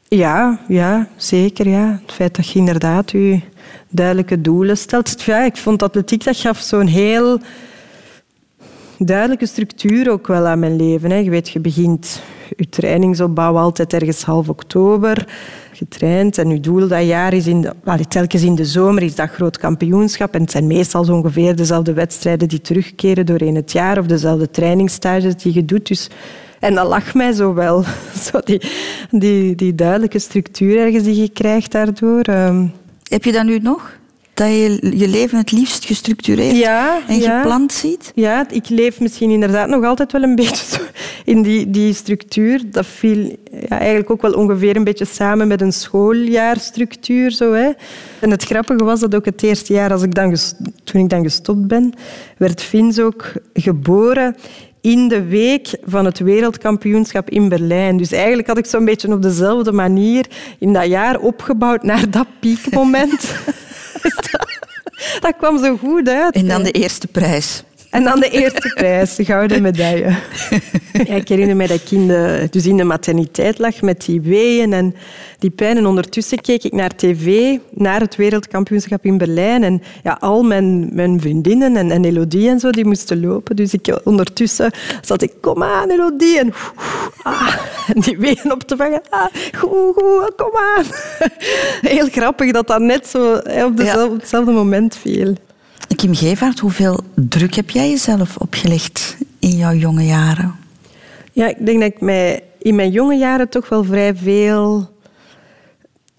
[0.08, 1.68] Ja, ja, zeker.
[1.68, 2.00] Ja.
[2.02, 3.40] Het feit dat je inderdaad je
[3.88, 5.22] duidelijke doelen stelt.
[5.22, 7.40] Ja, ik vond atletiek, dat gaf zo'n heel
[8.98, 11.10] duidelijke structuur ook wel aan mijn leven.
[11.10, 11.16] Hè.
[11.16, 12.22] Je weet, je begint
[12.56, 15.28] je trainingsopbouw altijd ergens half oktober.
[15.72, 17.74] Getraind en je doel dat jaar is in de,
[18.08, 20.34] telkens in de zomer is dat groot kampioenschap.
[20.34, 25.36] En het zijn meestal ongeveer dezelfde wedstrijden die terugkeren doorheen het jaar of dezelfde trainingsstages
[25.36, 25.86] die je doet.
[25.86, 26.08] Dus,
[26.60, 27.84] en dat lag mij zo wel.
[28.30, 28.62] Zo die,
[29.10, 32.20] die, die duidelijke structuur ergens die je krijgt daardoor.
[32.20, 32.66] Ehm,
[33.02, 33.96] Heb je dat nu nog?
[34.38, 37.38] Dat je je leven het liefst gestructureerd Ja, en ja.
[37.40, 38.12] gepland ziet?
[38.14, 40.80] Ja, ik leef misschien inderdaad nog altijd wel een beetje zo
[41.24, 42.62] in die, die structuur.
[42.70, 43.36] Dat viel
[43.68, 47.30] ja, eigenlijk ook wel ongeveer een beetje samen met een schooljaarstructuur.
[47.30, 47.70] Zo, hè.
[48.20, 50.36] En het grappige was dat ook het eerste jaar, als ik dan
[50.84, 51.92] toen ik dan gestopt ben,
[52.36, 54.36] werd Vins ook geboren
[54.80, 57.96] in de week van het wereldkampioenschap in Berlijn.
[57.96, 60.26] Dus eigenlijk had ik zo'n beetje op dezelfde manier
[60.58, 63.34] in dat jaar opgebouwd naar dat piekmoment.
[64.02, 64.14] Dus
[65.20, 66.34] dat, kwam zo goed uit.
[66.34, 67.62] En dan de eerste prijs.
[67.90, 70.14] En dan de eerste prijs, de gouden medaille.
[70.92, 74.20] Ja, ik herinner me dat ik in de, dus in de materniteit lag met die
[74.20, 74.94] weeën en
[75.38, 75.76] die pijn.
[75.76, 79.62] En ondertussen keek ik naar tv, naar het wereldkampioenschap in Berlijn.
[79.62, 83.56] En ja, al mijn, mijn vriendinnen en, en Elodie en zo, die moesten lopen.
[83.56, 84.70] Dus ik, ondertussen
[85.02, 86.38] zat ik, kom aan Elodie.
[86.38, 86.52] En,
[87.22, 87.56] ah,
[87.94, 89.00] en die weeën op te vangen.
[89.08, 89.26] Ah,
[89.58, 90.84] goed, goed, kom aan.
[91.80, 95.34] Heel grappig dat dat net zo hè, op, dezelfde, op hetzelfde moment viel.
[95.98, 100.54] Kim Gevaert, hoeveel druk heb jij jezelf opgelegd in jouw jonge jaren?
[101.32, 104.88] Ja, ik denk dat ik mij in mijn jonge jaren toch wel vrij veel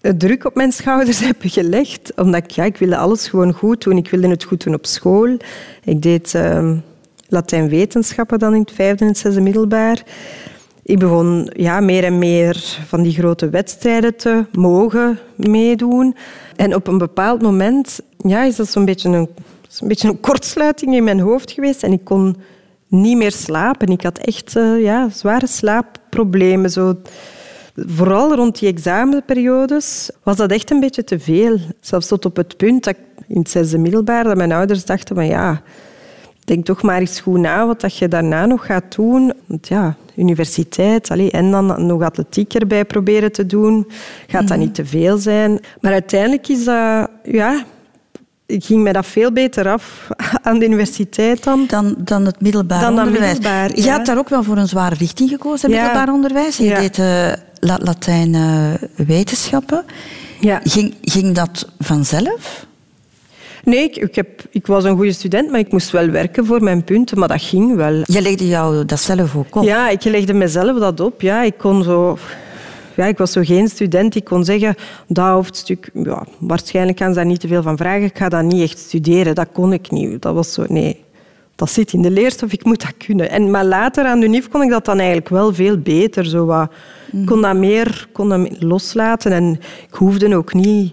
[0.00, 2.12] eh, druk op mijn schouders heb gelegd.
[2.16, 3.96] Omdat ik, ja, ik wilde alles gewoon goed doen.
[3.96, 5.36] Ik wilde het goed doen op school.
[5.84, 6.76] Ik deed ehm
[7.28, 10.02] Latijn-wetenschappen dan in het vijfde en zesde middelbaar.
[10.82, 16.16] Ik begon ja, meer en meer van die grote wedstrijden te mogen meedoen.
[16.56, 19.28] En op een bepaald moment ja, is dat zo'n beetje een,
[19.78, 21.82] een beetje een kortsluiting in mijn hoofd geweest.
[21.82, 22.36] En ik kon
[22.86, 23.88] niet meer slapen.
[23.88, 26.70] Ik had echt eh, ja, zware slaapproblemen.
[26.70, 26.94] Zo.
[27.76, 31.58] Vooral rond die examenperiodes was dat echt een beetje te veel.
[31.80, 35.14] Zelfs tot op het punt dat ik in het zesde middelbaar dat mijn ouders dachten
[35.14, 35.62] van ja,
[36.44, 39.32] denk toch maar eens goed na wat dat je daarna nog gaat doen.
[39.46, 43.86] Want ja, universiteit allee, en dan nog atletiek erbij proberen te doen.
[44.26, 45.60] Gaat dat niet te veel zijn?
[45.80, 47.08] Maar uiteindelijk is dat...
[47.24, 47.64] Ja,
[48.58, 50.08] ging mij dat veel beter af
[50.42, 51.64] aan de universiteit dan.
[51.68, 53.20] Dan, dan het middelbaar Dan onderwijs.
[53.32, 55.76] middelbaar, Je had daar ook wel voor een zware richting gekozen, Ja.
[55.76, 56.56] middelbaar onderwijs.
[56.56, 56.78] Je Ja.
[56.80, 59.84] deed eh, La- Latijn eh, wetenschappen.
[60.40, 60.60] Ja.
[60.64, 62.66] Ging, ging dat vanzelf?
[63.64, 66.62] Nee, ik, ik, heb, ik was een goede student, maar ik moest wel werken voor
[66.62, 67.18] mijn punten.
[67.18, 68.02] Maar dat ging wel.
[68.04, 69.62] Je legde jou dat zelf ook op.
[69.62, 71.20] Ja, ik legde mezelf dat op.
[71.20, 72.18] Ja, ik kon zo...
[73.00, 74.74] Ja, ik was zo geen student die kon zeggen,
[75.06, 78.42] dat hoofdstuk, ja, waarschijnlijk gaan ze daar niet te veel van vragen, ik ga dat
[78.42, 79.34] niet echt studeren.
[79.34, 80.22] Dat kon ik niet.
[80.22, 81.04] Dat was zo, nee,
[81.54, 83.30] dat zit in de leerstof, ik moet dat kunnen.
[83.30, 86.24] En, maar later aan de UNIF kon ik dat dan eigenlijk wel veel beter.
[86.24, 86.70] Zo wat,
[87.12, 90.92] Ik kon dat meer kon dat loslaten en ik hoefde ook niet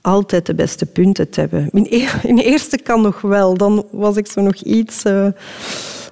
[0.00, 1.68] altijd de beste punten te hebben.
[1.72, 5.02] In, e- eerste kan nog wel, dan was ik zo nog iets...
[5.02, 5.26] eh,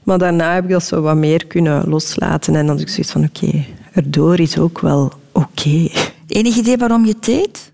[0.02, 2.54] maar daarna heb ik dat zo wat meer kunnen loslaten.
[2.54, 5.88] En dan had ik zoiets van, oké, erdoor is ook wel oké.
[6.26, 7.72] Enig idee waarom je het deed?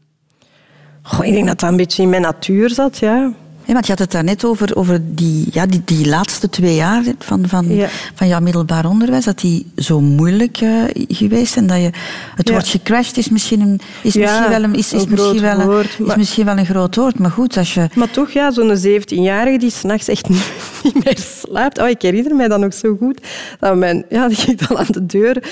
[1.02, 3.32] Goh, ik denk dat dat een beetje in mijn natuur zat, ja.
[3.66, 7.02] Ja, want je had het daarnet over, over die, ja, die, die laatste twee jaar
[7.18, 7.88] van, van, Ja.
[8.14, 10.70] van jouw middelbaar onderwijs, dat die zo moeilijk eh,
[11.08, 11.90] geweest en dat je
[12.34, 12.52] het Ja.
[12.54, 15.40] woord gecrashed is misschien, een, is Ja, misschien wel een, is, is een misschien groot
[15.40, 18.10] wel een, woord, is maar- misschien wel een groot woord, maar goed, als je Maar
[18.10, 20.50] toch, ja, zo'n 17-jarige die s'nachts echt niet,
[20.84, 21.78] niet meer slaapt.
[21.80, 23.20] Oh, ik herinner mij dat nog zo goed.
[23.60, 25.42] Dat mijn, ja, die ik dan aan de deur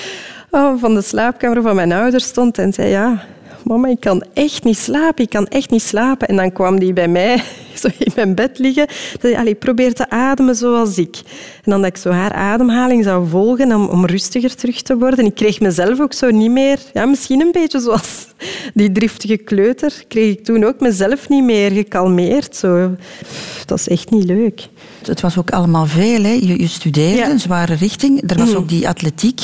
[0.51, 2.89] oh, van de slaapkamer van mijn ouders stond en zei...
[2.89, 3.25] Ja,
[3.65, 5.25] mama, ik kan echt niet slapen.
[5.25, 6.29] Ik kan echt niet slapen.
[6.29, 7.43] En dan kwam die bij mij
[7.83, 8.87] zo in mijn bed liggen.
[9.21, 11.17] Zei, Allee, probeer te ademen zoals ik.
[11.65, 15.25] En dan dat ik zo haar ademhaling zou volgen om, om rustiger terug te worden.
[15.25, 16.79] Ik kreeg mezelf ook zo niet meer...
[16.93, 18.27] Ja, misschien een beetje zoals
[18.75, 20.05] die driftige kleuter.
[20.09, 22.57] Kreeg ik toen ook mezelf niet meer gekalmeerd.
[22.57, 22.91] Zo.
[23.67, 24.69] Dat is echt niet leuk.
[25.07, 26.23] Het was ook allemaal veel.
[26.23, 26.31] Hè.
[26.33, 27.31] Je, je studeerde, Ja.
[27.31, 28.31] een zware richting.
[28.31, 28.57] Er was Mhm.
[28.57, 29.41] ook die atletiek,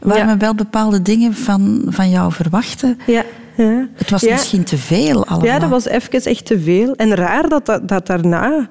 [0.00, 0.24] waar Ja.
[0.24, 2.96] men wel bepaalde dingen van, van jou verwachtte.
[3.06, 3.24] Ja.
[3.56, 3.88] Ja.
[3.94, 4.30] Het was Ja.
[4.32, 5.46] misschien te veel allemaal.
[5.46, 6.94] Ja, dat was even echt te veel.
[6.94, 8.68] En raar dat, dat, dat daarna...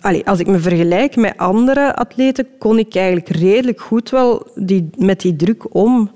[0.00, 4.90] Allee, als ik me vergelijk met andere atleten, kon ik eigenlijk redelijk goed wel die,
[4.96, 6.10] met die druk om.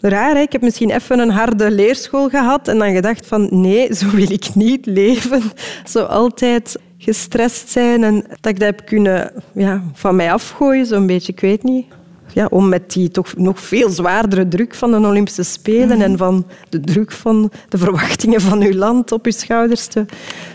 [0.00, 0.34] raar.
[0.34, 0.40] Hè?
[0.40, 4.30] Ik heb misschien even een harde leerschool gehad en dan gedacht van nee, zo wil
[4.30, 5.42] ik niet leven.
[5.84, 11.06] Zo altijd gestrest zijn en dat ik dat heb kunnen ja, van mij afgooien, zo'n
[11.06, 11.86] beetje, ik weet niet.
[12.34, 16.46] Ja, om met die toch nog veel zwaardere druk van de Olympische Spelen en van
[16.68, 20.04] de druk van de verwachtingen van uw land op uw schouders te,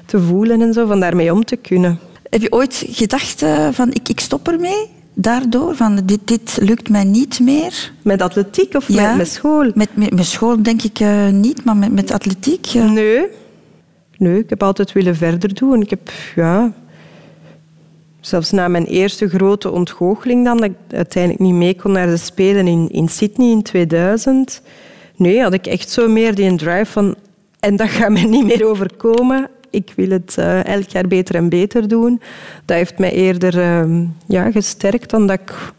[0.05, 1.99] te voelen en zo, van daarmee om te kunnen.
[2.29, 4.87] Heb je ooit gedacht eh, van ik, ik stop ermee?
[5.13, 5.75] Daardoor?
[5.75, 7.91] Van dit, dit lukt mij niet meer?
[8.01, 9.71] Met atletiek of met, met school?
[9.73, 12.73] Met, met, met school denk ik eh, niet, maar met, met atletiek?
[12.73, 13.25] Nee.
[14.17, 15.81] Nee, ik heb altijd willen verder doen.
[15.81, 16.73] Ik heb, ja...
[18.19, 22.17] Zelfs na mijn eerste grote ontgoocheling dan, dat ik uiteindelijk niet mee kon naar de
[22.17, 24.61] Spelen in, in Sydney in 2000.
[25.15, 27.15] Nee, had ik echt zo meer die drive van...
[27.59, 29.49] En dat gaat mij niet meer overkomen.
[29.69, 32.21] Ik wil het eh, elk jaar beter en beter doen.
[32.65, 35.73] Dat heeft mij eerder ehm, ja, gesterkt dan dat ik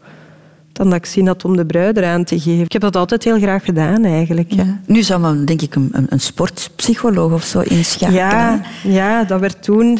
[0.73, 2.63] dan dat ik zin had om de bruid eraan te geven.
[2.63, 4.51] Ik heb dat altijd heel graag gedaan, eigenlijk.
[4.51, 4.79] Ja.
[4.85, 8.13] Nu zou men denk ik een, een, een sportpsycholoog of zo inschakelen.
[8.13, 9.99] Ja, ja, dat werd toen...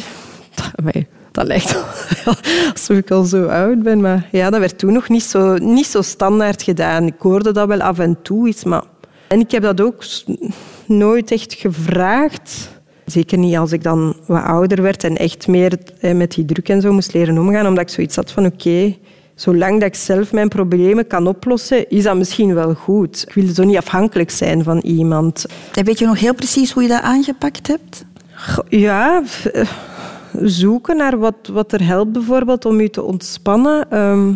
[1.32, 1.82] Dat lijkt al
[2.72, 5.86] alsof ik al zo oud ben, maar ja, dat werd toen nog niet zo, niet
[5.86, 7.06] zo standaard gedaan.
[7.06, 8.82] Ik hoorde dat wel af en toe iets, maar...
[9.28, 10.04] En ik heb dat ook
[10.86, 12.68] nooit echt gevraagd.
[13.04, 16.80] Zeker niet als ik dan wat ouder werd en echt meer met die druk en
[16.80, 18.96] zo moest leren omgaan, omdat ik zoiets had van oké,
[19.34, 23.24] zolang dat ik zelf mijn problemen kan oplossen, is dat misschien wel goed.
[23.28, 25.46] Ik wil zo niet afhankelijk zijn van iemand.
[25.74, 28.04] En weet je nog heel precies hoe je dat aangepakt hebt?
[28.68, 29.22] Ja,
[30.40, 33.90] zoeken naar wat, wat er helpt bijvoorbeeld om je te ontspannen.
[33.90, 34.32] Ehm,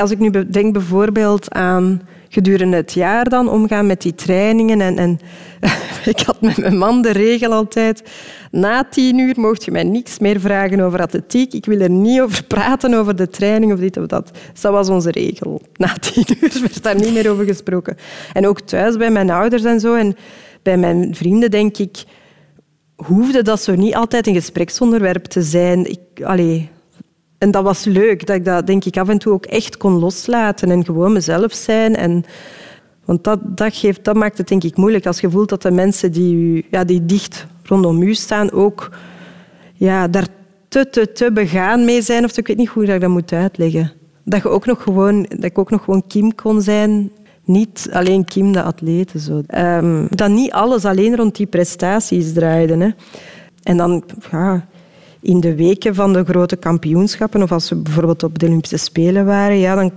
[0.00, 4.80] als ik nu denk bijvoorbeeld aan gedurende het jaar dan omgaan met die trainingen.
[4.80, 5.18] En, en
[6.12, 8.02] ik had met mijn man de regel altijd,
[8.50, 11.52] na tien uur mocht je mij niks meer vragen over atletiek.
[11.52, 14.30] Ik wil er niet over praten, over de training of dit of dat.
[14.60, 15.60] Dat was onze regel.
[15.76, 17.96] Na tien uur werd daar niet meer over gesproken.
[18.32, 19.94] En ook thuis bij mijn ouders en zo.
[19.94, 20.16] En
[20.62, 22.04] bij mijn vrienden denk ik
[22.96, 25.90] hoefde dat zo niet altijd een gespreksonderwerp te zijn.
[25.90, 26.70] Ik, allee,
[27.38, 29.92] en dat was leuk, dat ik dat denk ik af en toe ook echt kon
[29.92, 31.96] loslaten en gewoon mezelf zijn.
[31.96, 32.24] En,
[33.04, 35.70] want dat, dat, geeft, dat maakt het denk ik moeilijk als je voelt dat de
[35.70, 38.90] mensen die, ja, die dicht rondom u staan ook
[39.74, 40.26] ja, daar
[40.68, 42.24] te, te, te begaan mee zijn.
[42.24, 43.92] Of ik weet niet hoe ik dat moet uitleggen.
[44.24, 47.10] Dat, je ook nog gewoon, dat ik ook nog gewoon Kim kon zijn.
[47.46, 49.18] Niet alleen Kim, de atlete.
[49.18, 49.42] Zo.
[49.46, 52.76] Ehm, dat niet alles alleen rond die prestaties draaide.
[52.76, 52.88] Hè.
[53.62, 54.66] En dan ja,
[55.20, 59.26] in de weken van de grote kampioenschappen, of als we bijvoorbeeld op de Olympische Spelen
[59.26, 59.92] waren, ja, dan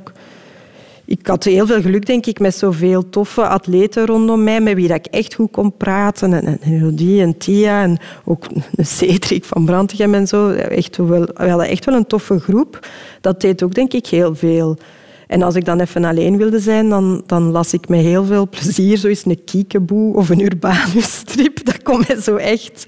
[1.10, 4.88] ik had heel veel geluk, denk ik, met zoveel toffe atleten rondom mij, met wie
[4.88, 6.34] dat ik echt goed kon praten.
[6.34, 8.46] En, en Elodie en Tia en ook
[8.78, 10.50] Cedric van Brantegem en zo.
[10.50, 12.88] Echt wel, we hadden echt wel een toffe groep.
[13.22, 14.78] Dat deed ook, denk ik, heel veel.
[15.30, 18.50] En als ik dan even alleen wilde zijn, dan, dan las ik met heel veel
[18.50, 21.64] plezier zo eens een kiekeboe of een Urbanus-strip.
[21.66, 22.86] Dat kon mij zo echt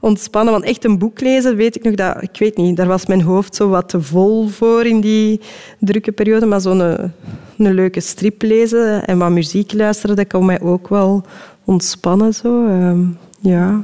[0.00, 0.52] ontspannen.
[0.52, 2.22] Want echt een boek lezen, weet ik nog dat...
[2.22, 5.40] Ik weet niet, daar was mijn hoofd zo wat te vol voor in die
[5.78, 6.46] drukke periode.
[6.46, 7.12] Maar zo'n een,
[7.58, 11.24] een leuke strip lezen en wat muziek luisteren, dat kon mij ook wel
[11.64, 12.34] ontspannen.
[12.34, 12.66] Zo.
[12.66, 13.04] Ehm,
[13.40, 13.82] ja.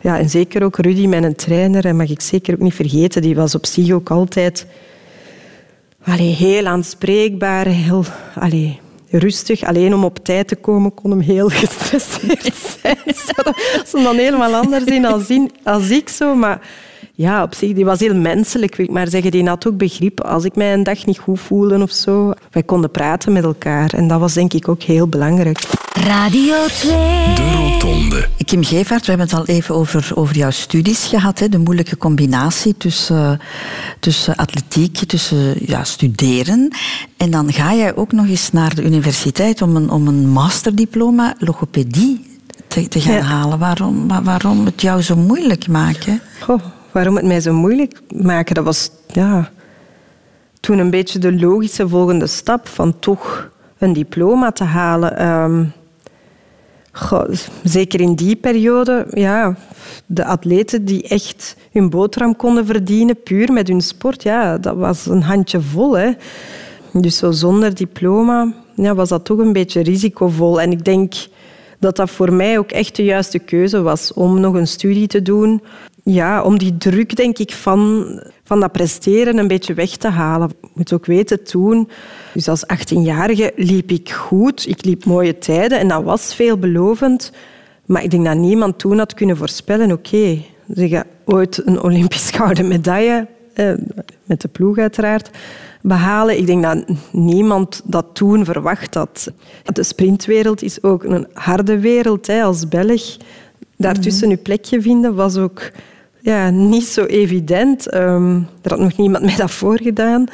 [0.00, 3.34] ja, en zeker ook Rudy, mijn trainer, en mag ik zeker ook niet vergeten, die
[3.34, 4.66] was op zich ook altijd
[6.04, 8.04] allee, heel aanspreekbaar, heel...
[8.34, 8.80] Allee,
[9.10, 9.64] rustig.
[9.64, 12.96] Alleen om op tijd te komen kon hem heel gestresseerd zijn.
[13.92, 16.34] Hem dan helemaal anders in als, in, als ik zo.
[16.34, 16.60] Maar
[17.20, 19.30] ja, op zich, die was heel menselijk, wil ik maar zeggen.
[19.30, 22.32] Die had ook begrip als ik mij een dag niet goed voelde of zo.
[22.50, 23.92] Wij konden praten met elkaar.
[23.94, 25.58] En dat was denk ik ook heel belangrijk.
[25.92, 26.90] Radio 2.
[27.34, 28.28] De Rotonde.
[28.44, 31.38] Kim Gevaert, we hebben het al even over, over jouw studies gehad.
[31.38, 31.48] Hè?
[31.48, 33.40] De moeilijke combinatie tussen,
[34.00, 36.68] tussen atletiek, tussen ja, studeren.
[37.16, 41.34] En dan ga jij ook nog eens naar de universiteit om een, om een masterdiploma
[41.38, 42.26] logopedie
[42.68, 43.20] te, te gaan Ja.
[43.22, 43.58] halen.
[43.58, 46.20] Waarom, wa- waarom het jou zo moeilijk maken?
[46.40, 46.60] Goh,
[46.92, 49.50] waarom het mij zo moeilijk maken, dat was ja,
[50.60, 55.16] toen een beetje de logische volgende stap van toch een diploma te halen.
[55.18, 55.64] Ehm,
[57.62, 59.56] zeker in die periode, ja,
[60.06, 65.06] de atleten die echt hun boterham konden verdienen, puur met hun sport, ja, dat was
[65.06, 65.98] een handje vol.
[65.98, 66.10] Hè.
[66.92, 70.60] Dus zo zonder diploma ja, was dat toch een beetje risicovol.
[70.60, 71.14] En ik denk
[71.78, 75.22] dat dat voor mij ook echt de juiste keuze was om nog een studie te
[75.22, 75.62] doen.
[76.10, 78.06] Ja, om die druk, denk ik, van,
[78.44, 80.50] van dat presteren een beetje weg te halen.
[80.60, 81.88] Je moet ook weten, toen,
[82.34, 84.68] dus als 18-jarige, liep ik goed.
[84.68, 87.32] Ik liep mooie tijden en dat was veelbelovend.
[87.86, 90.42] Maar ik denk dat niemand toen had kunnen voorspellen, oké,
[90.74, 93.72] ze gaat ooit een Olympisch gouden medaille, eh,
[94.24, 95.30] met de ploeg uiteraard,
[95.82, 96.38] behalen.
[96.38, 99.30] Ik denk dat niemand dat toen verwacht had.
[99.72, 102.26] De sprintwereld is ook een harde wereld.
[102.26, 102.42] Hè.
[102.42, 103.16] Als Belg
[103.76, 105.70] daartussen je plekje vinden was ook
[106.20, 107.94] ja, niet zo evident.
[107.94, 110.24] Um, er had nog niemand mij dat voorgedaan.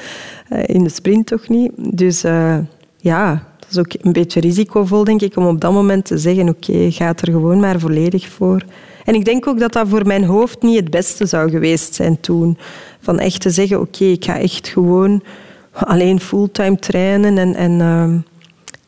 [0.53, 1.73] Uh, in de sprint toch niet.
[1.77, 2.57] Dus uh,
[2.97, 6.49] ja, dat is ook een beetje risicovol, denk ik, om op dat moment te zeggen
[6.49, 8.65] oké, ga er gewoon maar volledig voor.
[9.05, 12.21] En ik denk ook dat dat voor mijn hoofd niet het beste zou geweest zijn
[12.21, 12.59] toen.
[13.01, 15.23] Van echt te zeggen, oké, ik ga echt gewoon
[15.73, 17.39] alleen fulltime trainen.
[17.39, 18.15] En, en uh,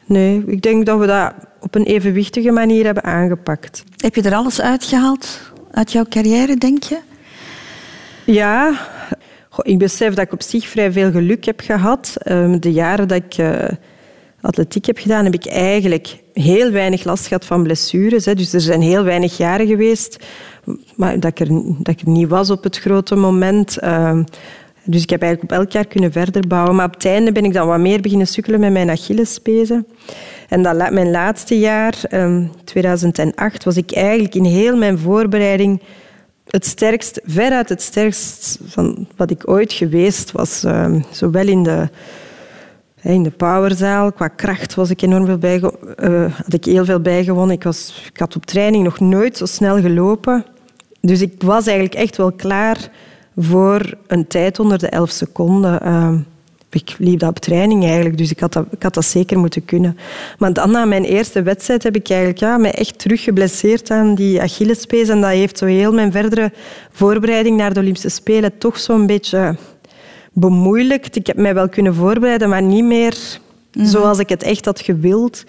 [0.06, 3.84] nee, ik denk dat we dat op een evenwichtige manier hebben aangepakt.
[3.96, 5.40] Heb je er alles uitgehaald
[5.76, 6.98] uit jouw carrière, denk je?
[8.24, 8.88] Ja,
[9.62, 12.14] ik besef dat ik op zich vrij veel geluk heb gehad.
[12.24, 13.64] Um, de jaren dat ik uh,
[14.40, 18.24] atletiek heb gedaan, heb ik eigenlijk heel weinig last gehad van blessures.
[18.24, 20.18] Dus er zijn heel weinig jaren geweest
[20.96, 23.82] maar dat, ik er, dat ik niet was op het grote moment.
[23.82, 24.18] Uh,
[24.84, 26.74] dus ik heb eigenlijk op elk jaar kunnen verder bouwen.
[26.74, 29.86] Maar op het einde ben ik dan wat meer beginnen sukkelen met mijn Achillespezen.
[30.48, 35.82] En dat, mijn laatste jaar, um, 2008, was ik eigenlijk in heel mijn voorbereiding
[36.46, 40.62] het sterkst, veruit het sterkst van wat ik ooit geweest was.
[40.64, 41.88] Um, zowel in de,
[43.02, 47.00] in de powerzaal, qua kracht was ik enorm veel bij, uh, had ik heel veel
[47.00, 47.56] bijgewonnen.
[47.56, 50.44] Ik, was, ik had op training nog nooit zo snel gelopen.
[51.00, 52.90] Dus ik was eigenlijk echt wel klaar
[53.36, 55.82] voor een tijd onder de 11 seconden.
[56.76, 59.64] Ik liep dat op training eigenlijk, dus ik had, dat, ik had dat zeker moeten
[59.64, 59.98] kunnen.
[60.38, 64.14] Maar dan na mijn eerste wedstrijd heb ik eigenlijk ja, mij echt terug geblesseerd aan
[64.14, 65.08] die Achillespees.
[65.08, 66.52] En dat heeft zo heel mijn verdere
[66.90, 69.56] voorbereiding naar de Olympische Spelen toch zo'n beetje
[70.32, 71.16] bemoeilijkt.
[71.16, 73.16] Ik heb mij wel kunnen voorbereiden, maar niet meer
[73.72, 73.86] mhm.
[73.86, 75.44] zoals ik het echt had gewild.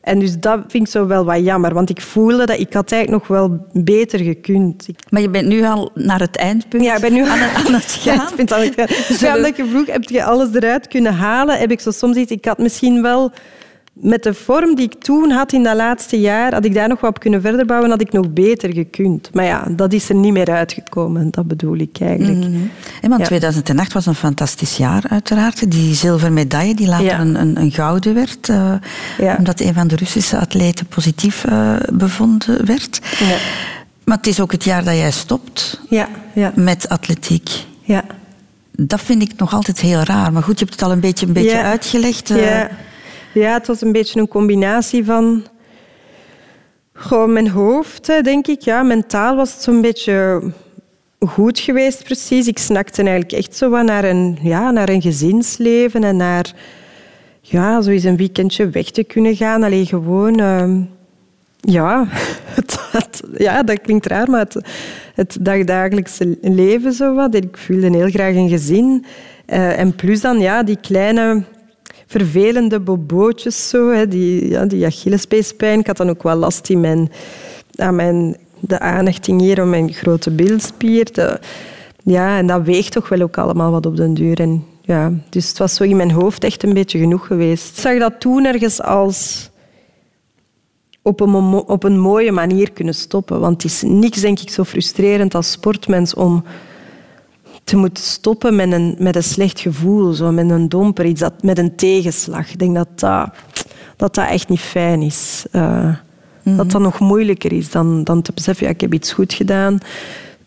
[0.00, 2.92] En dus dat vind ik zo wel wat jammer, want ik voelde dat ik had
[2.92, 4.86] eigenlijk nog wel beter gekund.
[5.08, 7.74] Maar je bent nu al naar het eindpunt ja, ik ben nu aan, het, aan
[7.74, 8.14] het gaan.
[8.14, 9.36] Ja, aan het gaan.
[9.36, 11.58] Omdat je vroeg, heb je alles eruit kunnen halen?
[11.58, 12.30] Heb ik zo soms iets...
[12.30, 13.32] Ik had misschien wel
[14.00, 17.00] met de vorm die ik toen had in dat laatste jaar, had ik daar nog
[17.00, 19.30] wat op kunnen verder bouwen, had ik nog beter gekund.
[19.32, 21.30] Maar ja, dat is er niet meer uitgekomen.
[21.30, 22.48] Dat bedoel ik eigenlijk.
[22.48, 23.24] Mm -hmm.
[23.24, 25.70] 2008 was een fantastisch jaar, uiteraard.
[25.70, 28.72] Die zilveren medaille, die later een, een, een, gouden werd, uh,
[29.38, 33.00] omdat een van de Russische atleten positief uh, bevonden werd.
[34.04, 35.80] Maar het is ook het jaar dat jij stopt
[36.54, 37.50] met atletiek.
[37.82, 38.04] Ja.
[38.76, 40.32] Dat vind ik nog altijd heel raar.
[40.32, 42.30] Maar goed, je hebt het al een beetje, een beetje uitgelegd.
[42.30, 42.64] Uh,
[43.34, 43.52] ja.
[43.52, 45.46] Het was een beetje een combinatie van...
[46.92, 48.60] Gewoon mijn hoofd, denk ik.
[48.60, 50.42] Ja, mentaal was het zo'n beetje
[51.18, 52.46] goed geweest, precies.
[52.46, 56.52] Ik snakte eigenlijk echt zo wat naar een, ja, naar een gezinsleven en naar
[57.40, 59.62] ja, zo een weekendje weg te kunnen gaan.
[59.62, 60.40] Alleen gewoon...
[60.40, 60.76] Uh,
[61.60, 62.08] ja,
[63.36, 64.58] ja, dat klinkt raar, maar het,
[65.14, 67.34] het dagdagelijkse leven zo wat.
[67.34, 69.04] Ik voelde heel graag een gezin.
[69.46, 71.42] Uh, en plus dan ja, die kleine
[72.08, 75.80] vervelende bobootjes, zo, hè, die, ja, die Achillespeespijn.
[75.80, 77.12] Ik had dan ook wel last in mijn,
[77.76, 81.38] aan mijn, de aanhechting hier om mijn grote bilspier.
[82.02, 84.40] Ja, en dat weegt toch wel ook allemaal wat op den duur.
[84.40, 87.68] En, ja, dus het was zo in mijn hoofd echt een beetje genoeg geweest.
[87.68, 89.50] Ik zag dat toen ergens als
[91.02, 93.40] op een, op een mooie manier kunnen stoppen.
[93.40, 96.44] Want het is niks, denk ik, zo frustrerend als sportmens om
[97.68, 101.42] te moeten stoppen met een, met een slecht gevoel, zo, met een domper, iets dat,
[101.42, 102.50] met een tegenslag.
[102.50, 103.30] Ik denk dat dat,
[103.96, 105.46] dat, dat echt niet fijn is.
[105.52, 105.94] Uh,
[106.42, 109.78] Dat dat nog moeilijker is dan, dan te beseffen, ja, ik heb iets goed gedaan.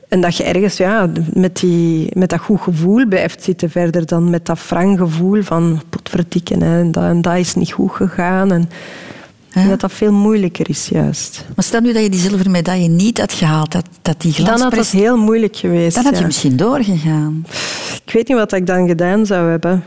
[0.08, 4.30] En dat je ergens ja, met, die, met dat goed gevoel blijft zitten verder dan
[4.30, 6.62] met dat frank gevoel van potverdikken.
[6.62, 8.52] Hè, en, dat, en dat is niet goed gegaan.
[8.52, 8.70] En,
[9.54, 11.46] dat dat veel moeilijker is, juist.
[11.56, 14.60] Maar stel nu dat je die zilveren medaille niet had gehaald, dat, dat die Dan
[14.60, 15.96] had het heel moeilijk geweest.
[15.96, 17.46] Dan had je misschien doorgegaan.
[18.06, 19.84] Ik weet niet wat ik dan gedaan zou hebben.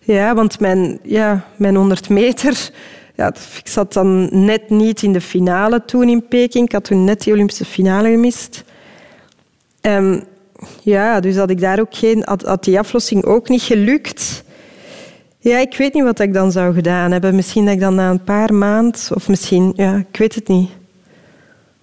[0.00, 2.70] Ja, want mijn, ja, mijn 100 meter...
[3.16, 6.66] Ja, ik zat dan net niet in de finale toen in Peking.
[6.66, 8.64] Ik had toen net die Olympische finale gemist.
[9.80, 10.24] Um,
[10.82, 12.22] ja, dus had ik daar ook geen...
[12.24, 14.43] Had, had die aflossing ook niet gelukt
[15.50, 17.34] ja, ik weet niet wat ik dan zou gedaan hebben.
[17.34, 20.70] Misschien dat ik dan na een paar maanden, of misschien, ja, ik weet het niet.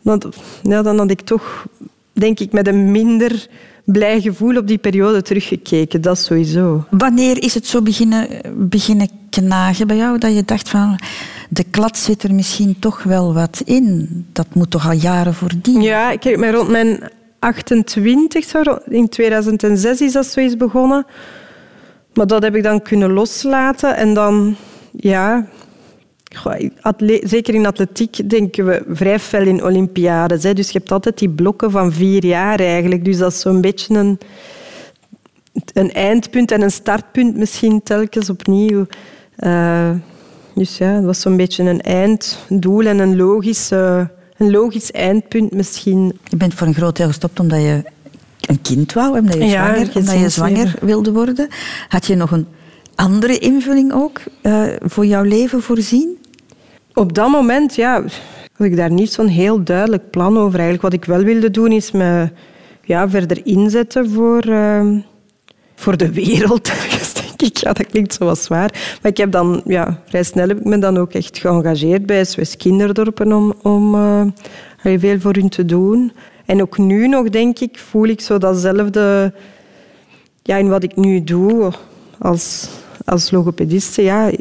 [0.01, 0.25] Want,
[0.63, 1.65] ja, dan had ik toch,
[2.13, 3.47] denk ik, met een minder
[3.85, 6.01] blij gevoel op die periode teruggekeken.
[6.01, 6.85] Dat sowieso.
[6.89, 10.99] Wanneer is het zo beginnen, beginnen knagen bij jou dat je dacht van
[11.49, 14.09] de klad zit er misschien toch wel wat in?
[14.31, 15.81] Dat moet toch al jaren voordien?
[15.81, 17.09] Ja, ik heb mij rond mijn
[17.39, 18.53] 28,
[18.89, 21.05] in 2006 is dat zoiets begonnen.
[22.13, 23.95] Maar dat heb ik dan kunnen loslaten.
[23.95, 24.55] En dan,
[24.91, 25.47] ja...
[27.23, 30.41] Zeker in atletiek denken we vrij fel in Olympiades.
[30.41, 33.05] Dus je hebt altijd die blokken van vier jaar eigenlijk.
[33.05, 34.19] Dus dat is zo'n beetje een...
[35.73, 38.85] een eindpunt en een startpunt misschien telkens opnieuw.
[39.35, 39.89] Eh,
[40.55, 46.19] dus ja, het was zo'n beetje een einddoel en een logisch, een logisch eindpunt misschien.
[46.23, 47.83] Je bent voor een groot deel gestopt omdat je
[48.47, 51.47] een kind wou, omdat je, Ja, zwanger, omdat je zwanger wilde worden.
[51.87, 52.47] Had je nog een
[52.95, 56.17] andere invulling ook eh, voor jouw leven voorzien?
[56.93, 58.03] Op dat moment ja,
[58.53, 60.59] had ik daar niet zo'n heel duidelijk plan over.
[60.59, 62.31] Eigenlijk wat ik wel wilde doen is me
[62.83, 64.99] ja, verder inzetten voor, ehm,
[65.75, 66.71] voor de wereld.
[67.37, 67.57] denk ik.
[67.57, 68.97] Ja, dat klinkt zo wat zwaar.
[69.01, 72.25] Maar ik heb dan, ja, vrij snel heb ik me dan ook echt geëngageerd bij
[72.25, 73.95] SOS Kinderdorpen om, om
[74.77, 76.11] heel veel voor hun te doen.
[76.51, 79.33] En ook nu nog, denk ik, voel ik zo datzelfde
[80.43, 81.71] ja, in wat ik nu doe
[82.17, 82.69] als,
[83.05, 84.01] als logopediste.
[84.01, 84.31] Ja,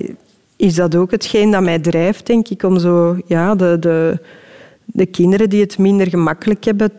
[0.57, 4.19] is dat ook hetgeen dat mij drijft, denk ik, om zo, ja, de, de,
[4.85, 6.93] de kinderen die het minder gemakkelijk hebben,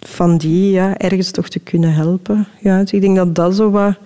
[0.00, 2.46] van die ja, ergens toch te kunnen helpen.
[2.60, 3.96] Ja, dus ik denk dat dat zo wat...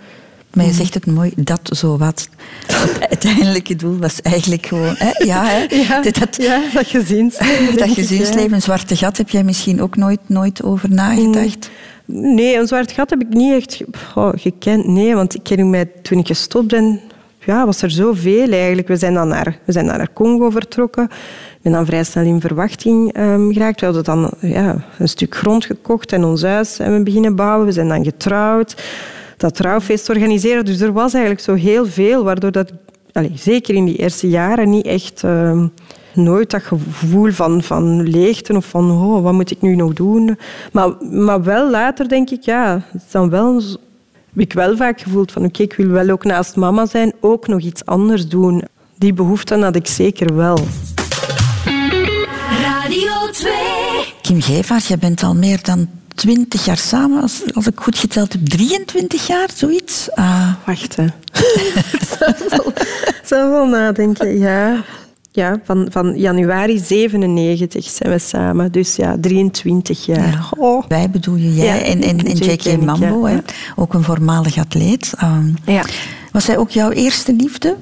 [0.54, 2.28] Maar je zegt het mooi, dat zo wat.
[2.66, 4.94] Het uiteindelijke doel was eigenlijk gewoon...
[4.98, 7.76] Hè, ja, hè, Ja, dat, dat, ja, dat gezinsleven.
[7.76, 8.54] dat gezinsleven, ja.
[8.54, 11.70] een zwarte gat, heb jij misschien ook nooit, nooit over nagedacht?
[12.04, 13.82] Nee, een zwart gat heb ik niet echt
[14.34, 14.86] gekend.
[14.86, 17.00] Nee, want ik ken mij, toen ik gestopt ben,
[17.38, 18.88] ja, was er zoveel eigenlijk.
[18.88, 21.04] We zijn dan naar, we zijn dan naar Congo vertrokken.
[21.04, 23.80] Ik ben dan vrij snel in verwachting ehm, geraakt.
[23.80, 27.66] We hadden dan ja, een stuk grond gekocht en ons huis hebben we beginnen bouwen.
[27.66, 28.74] We zijn dan getrouwd.
[29.42, 30.64] Dat trouwfeest organiseren.
[30.64, 32.72] Dus er was eigenlijk zo heel veel, waardoor dat,
[33.12, 35.24] allee, zeker in die eerste jaren, niet echt...
[35.24, 35.66] ehm,
[36.14, 40.38] nooit dat gevoel van, van leegte of van oh, wat moet ik nu nog doen.
[40.72, 45.00] Maar, maar wel later denk ik, ja, het is dan wel, heb ik wel vaak
[45.00, 48.62] gevoeld van oké, ik wil wel ook naast mama zijn, ook nog iets anders doen.
[48.98, 50.58] Die behoefte had ik zeker wel.
[52.62, 53.52] Radio 2.
[54.22, 58.32] Kim Gevaert, jij bent al meer dan 20 jaar samen, als, als ik goed geteld
[58.32, 60.08] heb, 23 jaar, zoiets.
[60.14, 61.04] Ah, Wacht, hè.
[63.22, 64.84] Ik zal wel nadenken, ja.
[65.34, 68.72] Ja, van, van januari 97 zijn we samen.
[68.72, 70.28] Dus ja, 23 jaar.
[70.28, 70.48] ja.
[70.58, 70.84] Oh.
[70.88, 73.42] Wij bedoel je, jij Ja, en, en, en JK Mambo, ja.
[73.76, 75.12] ook een voormalig atleet.
[75.18, 75.84] Ehm, Ja.
[76.32, 77.76] Was zij ook jouw eerste liefde?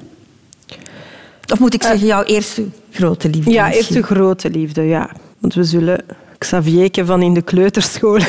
[1.51, 3.51] Of moet ik zeggen, jouw eerste grote liefde?
[3.51, 3.95] Ja, misschien?
[3.95, 5.09] eerste grote liefde, ja.
[5.39, 6.03] Want we zullen
[6.41, 8.19] Xavierke van in de kleuterschool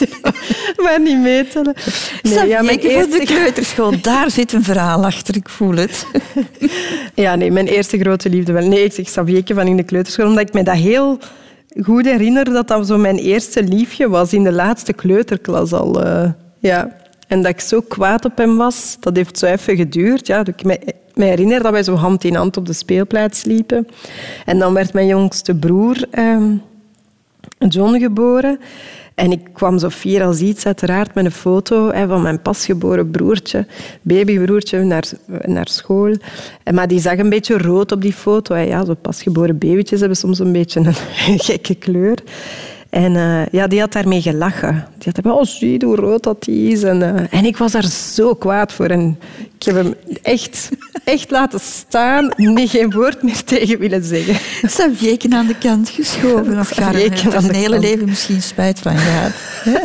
[0.84, 1.74] maar niet meetellen.
[2.22, 6.06] Nee, ja, mijn voor de kleuterschool, daar zit een verhaal achter, ik voel het.
[7.14, 8.66] ja, nee, mijn eerste grote liefde wel.
[8.66, 11.18] Nee, ik zeg Xavierke van in de kleuterschool, omdat ik me dat heel
[11.82, 16.02] goed herinner dat dat zo mijn eerste liefje was in de laatste kleuterklas al.
[16.04, 16.96] eh, ja.
[17.28, 20.26] En dat ik zo kwaad op hem was, dat heeft zo even geduurd.
[20.26, 20.78] Ja, dat ik me,
[21.14, 23.86] me herinner dat wij zo hand in hand op de speelplaats liepen.
[24.44, 25.96] En dan werd mijn jongste broer...
[26.10, 26.54] ehm,
[27.68, 28.58] John geboren.
[29.14, 33.10] En ik kwam zo fier als iets, uiteraard, met een foto hè, van mijn pasgeboren
[33.10, 33.66] broertje,
[34.02, 36.16] babybroertje, naar, naar school.
[36.62, 38.54] En, maar die zag een beetje rood op die foto.
[38.54, 38.60] Hè.
[38.60, 42.18] Ja, zo pasgeboren babytjes hebben soms een beetje een gekke kleur.
[42.92, 44.86] En eh, ja, die had daarmee gelachen.
[44.98, 46.82] Die had oh, zie hoe rood dat die is.
[46.82, 48.86] En, eh, en ik was daar zo kwaad voor.
[48.86, 49.18] En
[49.58, 50.68] ik heb hem echt,
[51.04, 54.36] echt laten staan, niet geen woord meer tegen willen zeggen.
[54.68, 56.58] Xavierken aan de kant geschoven.
[56.58, 57.82] Of Xavierken heeft er zijn hele kant.
[57.82, 59.32] leven misschien spijt van gehad.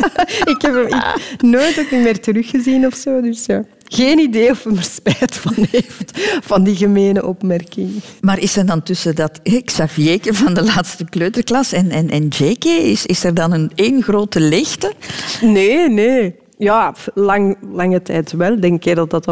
[0.54, 3.20] ik heb hem ik- nooit ook niet meer teruggezien of zo.
[3.20, 3.64] Dus ja.
[3.90, 6.12] Geen idee of hij er spijt van heeft,
[6.44, 7.90] van die gemene opmerking.
[8.20, 12.28] Maar is er dan tussen dat eh, Xavierke van de laatste kleuterklas en, en, en
[12.28, 14.92] JK, is, is er dan een één grote leegte?
[15.40, 16.34] Nee, nee.
[16.58, 18.60] Ja, lang, lange tijd wel.
[18.60, 19.26] Denk ik dat dat.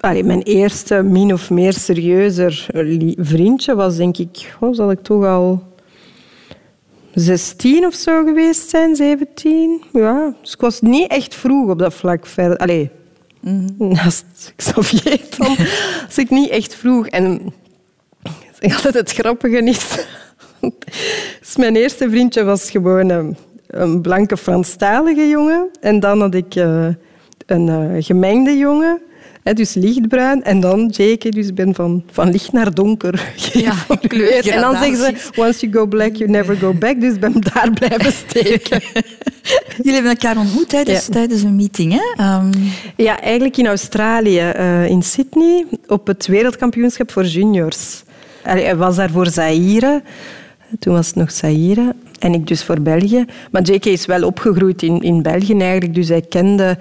[0.00, 4.54] Allee, mijn eerste min of meer serieuzer li- vriendje was, denk ik...
[4.60, 5.69] Oh, zal ik toch al
[7.14, 9.82] 16 of zo geweest zijn, 17.
[9.92, 12.56] Ja, dus ik was niet echt vroeg op dat vlak verder.
[12.56, 12.90] Allee,
[13.78, 15.56] naast Xavier dan
[16.06, 17.06] was ik niet echt vroeg.
[17.06, 17.52] En
[18.58, 20.06] ik altijd het grappige is...
[21.40, 23.36] Dus mijn eerste vriendje was gewoon een,
[23.66, 25.68] een blanke Franstalige jongen.
[25.80, 26.86] En dan had ik eh,
[27.46, 29.00] een eh, gemengde jongen.
[29.42, 30.42] Dus lichtbruin.
[30.44, 34.46] En dan Jake, dus ik ben van, van licht naar donker geëvolueerd.
[34.46, 37.00] en dan zeggen ze, once you go black, you never go back.
[37.00, 38.80] Dus ik ben daar blijven steken.
[39.76, 41.12] Jullie hebben elkaar ontmoet tijdens, Ja.
[41.12, 42.22] tijdens een meeting, hè?
[42.24, 42.50] Ehm,
[42.96, 48.02] Ja, eigenlijk in Australië, eh, in Sydney, op het wereldkampioenschap voor juniors.
[48.42, 50.02] Hij was daar voor Zaire.
[50.78, 51.94] Toen was het nog Zaire.
[52.18, 53.24] En ik dus voor België.
[53.50, 55.94] Maar JK is wel opgegroeid in, in België eigenlijk.
[55.94, 56.78] Dus hij kende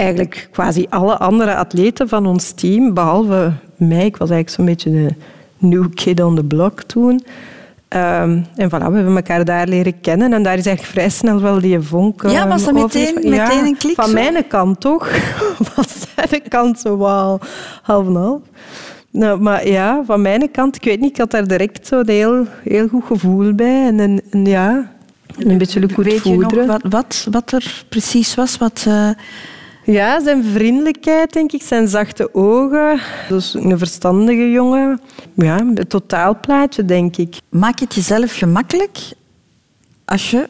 [0.00, 2.94] eigenlijk quasi alle andere atleten van ons team.
[2.94, 4.04] Behalve mij.
[4.04, 5.14] Ik was eigenlijk zo'n beetje de
[5.58, 7.24] new kid on the block toen.
[7.88, 10.32] Ehm, en voilà, we hebben elkaar daar leren kennen.
[10.32, 13.76] En daar is eigenlijk vrij snel wel die vonk Ja, was dat meteen- meteen een
[13.78, 14.12] klik Van zo?
[14.12, 15.08] mijn kant toch?
[15.72, 15.84] van
[16.16, 17.40] zijn kant zo wel
[17.82, 18.40] half en half.
[19.10, 22.46] Nou, maar ja, van mijn kant, ik weet niet, ik had daar direct zo'n heel,
[22.68, 23.86] heel goed gevoel bij.
[23.86, 24.90] En, en, en ja,
[25.38, 28.58] een beetje le coup de Weet je nog wat, wat, wat er precies was?
[28.58, 29.08] Wat, eh,
[29.90, 33.00] Ja, zijn vriendelijkheid, denk ik, zijn zachte ogen.
[33.28, 35.00] Dus een verstandige jongen.
[35.34, 37.36] Ja, het totaalplaatje, denk ik.
[37.48, 38.98] maak je het jezelf gemakkelijk
[40.04, 40.48] als je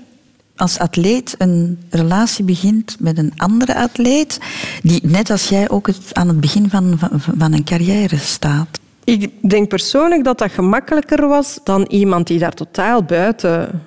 [0.56, 4.38] als atleet een relatie begint met een andere atleet
[4.82, 8.80] die net als jij ook het, aan het begin van, van, van een carrière staat?
[9.04, 13.82] Ik denk persoonlijk dat dat gemakkelijker was dan iemand die daar totaal buiten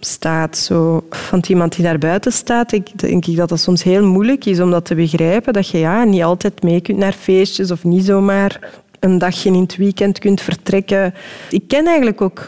[0.00, 0.56] staat.
[0.56, 1.04] Zo.
[1.30, 4.60] Want iemand die daar buiten staat, ik denk ik dat dat soms heel moeilijk is
[4.60, 5.52] om dat te begrijpen.
[5.52, 8.60] Dat je ja, niet altijd mee kunt naar feestjes of niet zomaar
[9.00, 11.14] een dagje in het weekend kunt vertrekken.
[11.50, 12.46] Ik ken eigenlijk ook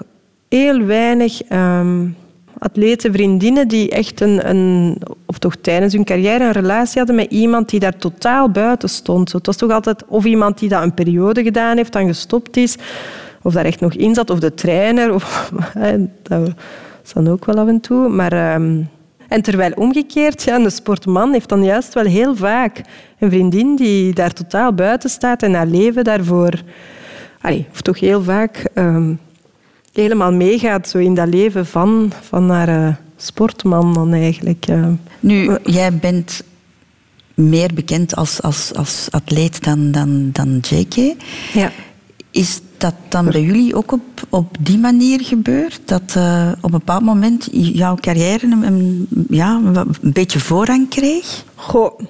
[0.49, 2.07] heel weinig ehm
[2.61, 7.31] atleten, vriendinnen die echt een, een, of toch tijdens hun carrière een relatie hadden met
[7.31, 9.33] iemand die daar totaal buiten stond.
[9.33, 12.77] Het was toch altijd of iemand die dat een periode gedaan heeft, dan gestopt is,
[13.43, 15.15] of daar echt nog in zat, of de trainer.
[15.15, 15.53] Of,
[17.11, 18.09] is dan ook wel af en toe.
[18.09, 18.83] Maar, ehm,
[19.29, 22.81] en terwijl omgekeerd, ja, een sportman heeft dan juist wel heel vaak
[23.19, 26.53] een vriendin die daar totaal buiten staat en haar leven daarvoor,
[27.41, 29.15] allee, of toch heel vaak, ehm,
[29.93, 34.67] helemaal meegaat zo in dat leven van, van haar eh, sportman dan eigenlijk.
[34.69, 34.87] eh.
[35.21, 36.43] Nu, jij bent
[37.35, 41.15] meer bekend als, als, als atleet dan, dan, dan JK.
[41.53, 41.73] Ja.
[42.31, 45.81] Is dat dan bij jullie ook op, op die manier gebeurd?
[45.85, 49.61] Dat eh, op een bepaald moment jouw carrière een, ja,
[50.03, 51.45] een beetje voorrang kreeg?
[51.55, 52.01] Goh,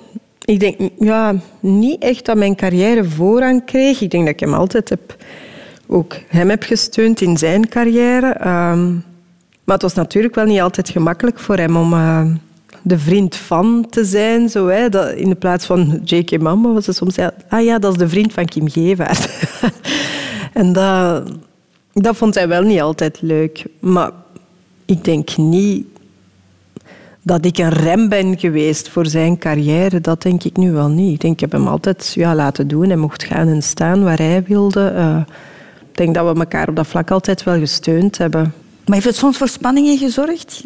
[0.45, 4.01] ik denk ja, niet echt dat mijn carrière voorrang kreeg.
[4.01, 5.17] Ik denk dat ik hem altijd heb,
[5.87, 8.27] ook hem heb gesteund in zijn carrière.
[8.33, 8.93] Ehm,
[9.65, 12.27] maar het was natuurlijk wel niet altijd gemakkelijk voor hem om eh,
[12.83, 14.49] de vriend van te zijn.
[14.49, 14.89] Zo, hè.
[14.89, 16.39] Dat, in de plaats van J.K.
[16.41, 17.17] Mamba was het soms...
[17.49, 19.29] Ah ja, dat is de vriend van Kim Gevaert.
[20.53, 21.31] en dat,
[21.93, 23.65] dat vond hij wel niet altijd leuk.
[23.81, 24.11] Maar
[24.85, 25.87] ik denk niet
[27.23, 31.13] dat ik een rem ben geweest voor zijn carrière, dat denk ik nu wel niet.
[31.15, 32.87] Ik denk, ik heb hem altijd ja, laten doen.
[32.87, 34.89] Hij mocht gaan en staan waar hij wilde.
[34.89, 35.21] Eh,
[35.91, 38.55] ik denk dat we elkaar op dat vlak altijd wel gesteund hebben.
[38.85, 40.65] Maar heeft het soms voor spanningen gezorgd?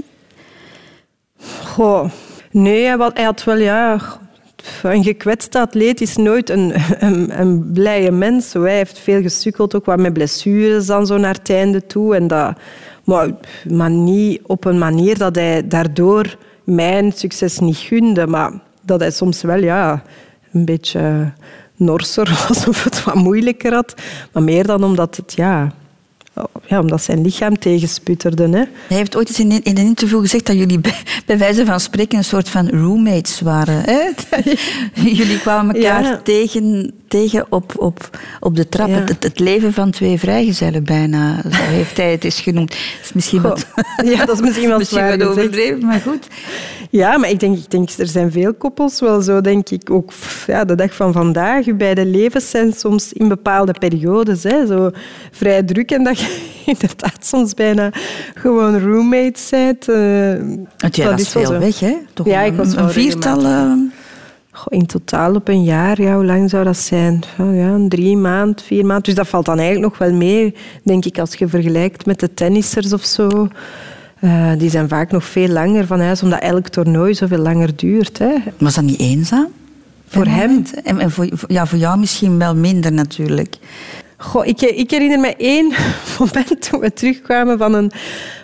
[1.64, 2.10] Goh,
[2.50, 4.00] nee, hij, had wel, ja...
[4.82, 8.52] Een gekwetste atleet is nooit een, een, een blije mens.
[8.52, 12.14] Hij heeft veel gesukkeld, ook wat met blessures dan zo naar het einde toe.
[12.14, 12.56] En dat,
[13.04, 13.30] maar,
[13.70, 18.26] maar niet op een manier dat hij daardoor mijn succes niet gunde.
[18.26, 18.52] Maar
[18.82, 20.02] dat hij soms wel ja,
[20.52, 21.32] een beetje
[21.76, 23.94] norser was of het wat moeilijker had.
[24.32, 25.32] Maar meer dan omdat het...
[25.36, 25.72] Ja,
[26.66, 28.42] ja, omdat zijn lichaam tegensputterde.
[28.42, 28.62] Hè.
[28.88, 31.80] Hij heeft ooit eens in, in een interview gezegd dat jullie bij, bij wijze van
[31.80, 33.82] spreken een soort van roommates waren.
[33.84, 34.00] Hè?
[35.20, 36.20] jullie kwamen elkaar Ja.
[36.24, 38.88] tegen, tegen op, op, op de trap.
[38.88, 38.94] Ja.
[39.04, 42.70] Het, het leven van twee vrijgezellen bijna, zo heeft hij het eens genoemd.
[42.70, 43.66] Dat is misschien wat,
[44.04, 46.26] Ja, dat is misschien wel misschien wat overdreven, maar goed.
[46.96, 49.90] Ja, maar ik denk, ik denk, er zijn veel koppels wel zo, denk ik.
[49.90, 50.12] Ook
[50.46, 54.90] ja, de dag van vandaag, je beide levens zijn soms in bepaalde periodes hè, zo
[55.30, 57.90] vrij druk en dat je inderdaad soms bijna
[58.34, 59.88] gewoon roommates bent.
[59.88, 60.32] eh,
[60.78, 61.58] Want jij was is wel veel zo.
[61.58, 61.94] weg, hè?
[62.12, 63.44] Toch Ja, ik was een, viertal...
[63.44, 63.72] eh,
[64.50, 67.22] Goh, in totaal op een jaar, ja, hoe lang zou dat zijn?
[67.38, 69.04] Oh, ja, een drie maand, vier maand.
[69.04, 72.34] Dus dat valt dan eigenlijk nog wel mee, denk ik, als je vergelijkt met de
[72.34, 73.48] tennissers of zo.
[74.24, 78.18] Eh, die zijn vaak nog veel langer van huis, omdat elk toernooi zoveel langer duurt.
[78.18, 78.34] Hè.
[78.58, 79.48] was dat niet eenzaam?
[80.08, 80.64] Voor een hem?
[80.84, 83.56] En, en voor, ja, voor jou misschien wel minder natuurlijk.
[84.16, 85.72] Goh, ik, ik herinner me één
[86.18, 87.90] moment toen we terugkwamen van een,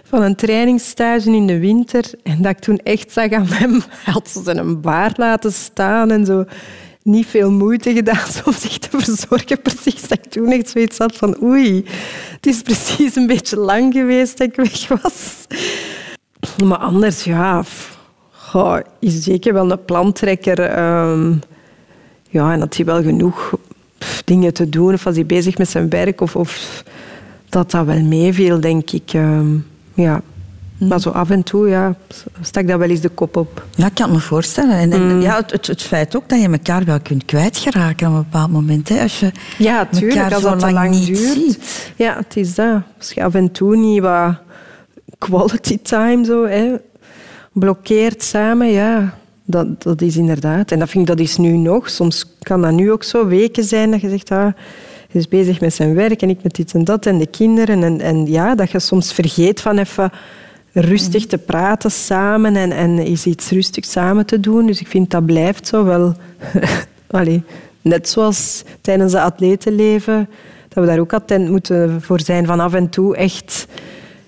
[0.05, 2.05] van een trainingsstage in de winter.
[2.23, 3.73] En dat ik toen echt zag aan hem,
[4.05, 6.45] hij had zo zijn baard laten staan en zo.
[7.03, 9.63] Niet veel moeite gedaan om zich te verzorgen.
[9.63, 11.85] Precies dat ik toen echt zoiets had van oei,
[12.31, 15.47] het is precies een beetje lang geweest dat ik weg was.
[16.65, 17.63] Maar anders, ja,
[18.31, 20.61] goh, is zeker wel een plantrekker.
[20.61, 21.35] ehm,
[22.29, 23.55] ja, en had hij wel genoeg
[24.25, 26.83] dingen te doen of was hij bezig met zijn werk of, of
[27.49, 29.13] dat dat wel meeviel, denk ik.
[29.13, 29.57] ehm,
[29.95, 30.23] ja.
[30.89, 31.95] Maar zo af en toe ja,
[32.41, 33.65] stak dat wel eens de kop op.
[33.75, 34.75] Ja, ik kan het me voorstellen.
[34.77, 35.21] En, en Mm.
[35.21, 38.51] ja, het, het, het feit ook dat je elkaar wel kunt kwijtgeraken op een bepaald
[38.51, 38.89] moment.
[38.89, 41.21] Hè, als je Ja, tuurlijk, als dat lang, lang niet duurt.
[41.33, 41.93] ziet.
[41.97, 42.81] Ja, het is dat.
[42.99, 44.35] Als je af en toe niet wat
[45.19, 46.75] quality time zo, hè,
[47.53, 49.15] blokkeert samen, ja,
[49.45, 50.73] dat, dat is inderdaad.
[50.73, 51.91] En dat vind ik, dat is nu nog.
[51.91, 54.53] Soms kan dat nu ook zo weken zijn dat je zegt, ah,
[55.13, 57.83] is bezig met zijn werk en ik met dit en dat en de kinderen.
[57.83, 60.11] En, en ja, dat je soms vergeet van even
[60.73, 64.67] rustig te praten samen en, en is iets rustig samen te doen.
[64.67, 66.15] Dus ik vind dat blijft zo wel...
[67.11, 67.43] Allee,
[67.83, 70.29] net zoals tijdens het atletenleven,
[70.69, 73.67] dat we daar ook attent moeten voor zijn van af en toe echt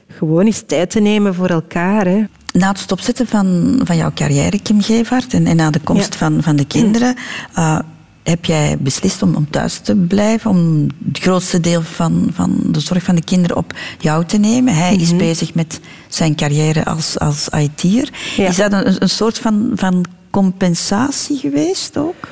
[0.06, 2.06] gewoon eens tijd te nemen voor elkaar.
[2.06, 2.24] Hè.
[2.52, 6.18] Na het stopzetten van, van jouw carrière, Kim Gevaert, en, en na de komst Ja.
[6.18, 7.14] van, van de kinderen,
[7.54, 7.78] eh,
[8.22, 12.80] heb jij beslist om, om thuis te blijven, om het grootste deel van, van de
[12.80, 14.74] zorg van de kinderen op jou te nemen.
[14.74, 18.08] Hij is bezig met zijn carrière als, als IT'er.
[18.36, 18.48] Ja.
[18.48, 22.28] Is dat een, een soort van, van compensatie geweest ook?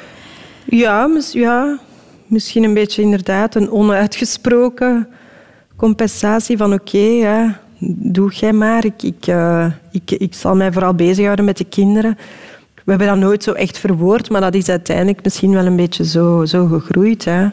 [0.65, 1.79] Ja, ja,
[2.27, 5.09] misschien een beetje inderdaad een onuitgesproken
[5.81, 7.61] compensatie van oké, ja,
[8.13, 8.85] doe jij maar.
[8.85, 12.19] Ik, ik, eh, ik, ik zal mij vooral bezighouden met de kinderen.
[12.91, 16.05] We hebben dat nooit zo echt verwoord, maar dat is uiteindelijk misschien wel een beetje
[16.05, 17.25] zo, zo gegroeid.
[17.25, 17.49] Hè.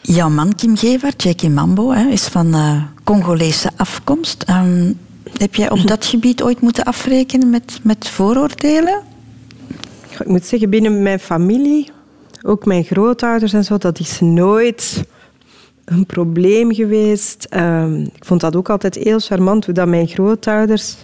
[0.00, 4.42] Jouw man, Kim Gevaert, Jackie Mambo, hè, is van eh, Congolese afkomst.
[4.42, 4.92] Ehm,
[5.38, 9.00] heb jij op dat gebied ooit moeten afrekenen met, met vooroordelen?
[10.18, 11.90] Ik moet zeggen, binnen mijn familie,
[12.42, 15.04] ook mijn grootouders en zo, dat is nooit
[15.84, 17.46] een probleem geweest.
[17.50, 20.96] Ehm, ik vond dat ook altijd heel charmant hoe dat mijn grootouders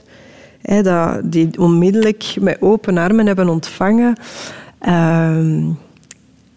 [0.62, 4.16] hè, dat, die onmiddellijk met open armen hebben ontvangen.
[4.78, 5.70] Ehm,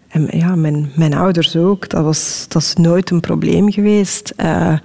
[0.07, 1.89] en ja, mijn, mijn ouders ook.
[1.89, 4.33] Dat, was, dat is nooit een probleem geweest.
[4.35, 4.77] Eh,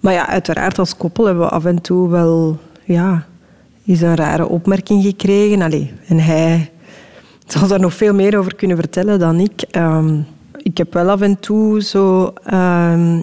[0.00, 3.26] maar ja, uiteraard als koppel hebben we af en toe wel ja,
[3.84, 5.62] is een rare opmerking gekregen.
[5.62, 6.70] Allee, en hij
[7.46, 9.62] zal daar nog veel meer over kunnen vertellen dan ik.
[9.70, 10.20] Ehm,
[10.62, 13.20] ik heb wel af en toe zo ehm,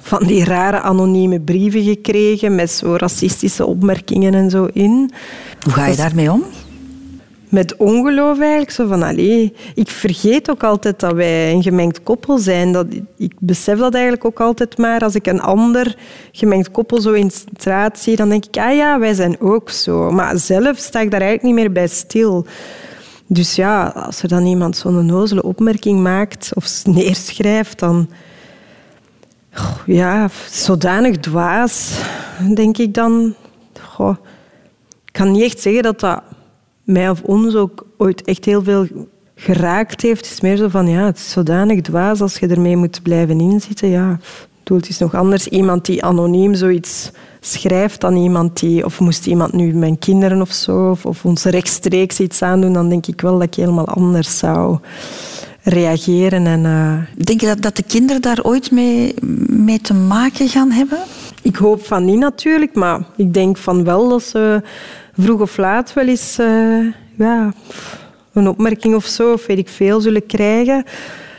[0.00, 5.10] van die rare anonieme brieven gekregen met zo racistische opmerkingen en zo in.
[5.62, 6.44] Hoe ga je daarmee om?
[7.48, 8.70] met ongeloof eigenlijk.
[8.70, 12.72] Zo van, allee, ik vergeet ook altijd dat wij een gemengd koppel zijn.
[12.72, 15.00] Dat, ik besef dat eigenlijk ook altijd maar.
[15.00, 15.96] Als ik een ander
[16.32, 19.70] gemengd koppel zo in de straat zie, dan denk ik, ah ja, wij zijn ook
[19.70, 20.10] zo.
[20.10, 22.46] Maar zelf sta ik daar eigenlijk niet meer bij stil.
[23.30, 28.08] Dus ja, als er dan iemand zo'n onnozele opmerking maakt of neerschrijft, dan...
[29.86, 32.00] Ja, zodanig dwaas,
[32.54, 33.34] denk ik dan.
[33.80, 34.16] Goh,
[35.04, 36.22] ik kan niet echt zeggen dat dat
[36.84, 38.86] mij of ons ook ooit echt heel veel
[39.34, 40.24] geraakt heeft.
[40.24, 43.40] Het is meer zo van, ja, het is zodanig dwaas als je ermee moet blijven
[43.40, 43.88] inzitten.
[43.88, 47.10] Ja, ik bedoel, het is nog anders iemand die anoniem zoiets
[47.40, 48.84] schrijft dan iemand die...
[48.84, 52.88] Of moest iemand nu mijn kinderen of zo, of, of ons rechtstreeks iets aandoen, dan
[52.88, 54.78] denk ik wel dat ik helemaal anders zou
[55.62, 56.46] reageren.
[56.46, 59.14] En, eh, Denk je dat, dat de kinderen daar ooit mee,
[59.46, 60.98] mee te maken gaan hebben?
[61.42, 64.62] Ik hoop van niet natuurlijk, maar ik denk van wel dat ze
[65.18, 66.86] vroeg of laat wel eens eh,
[67.16, 67.52] ja,
[68.32, 70.84] een opmerking of zo, of weet ik veel, zullen krijgen.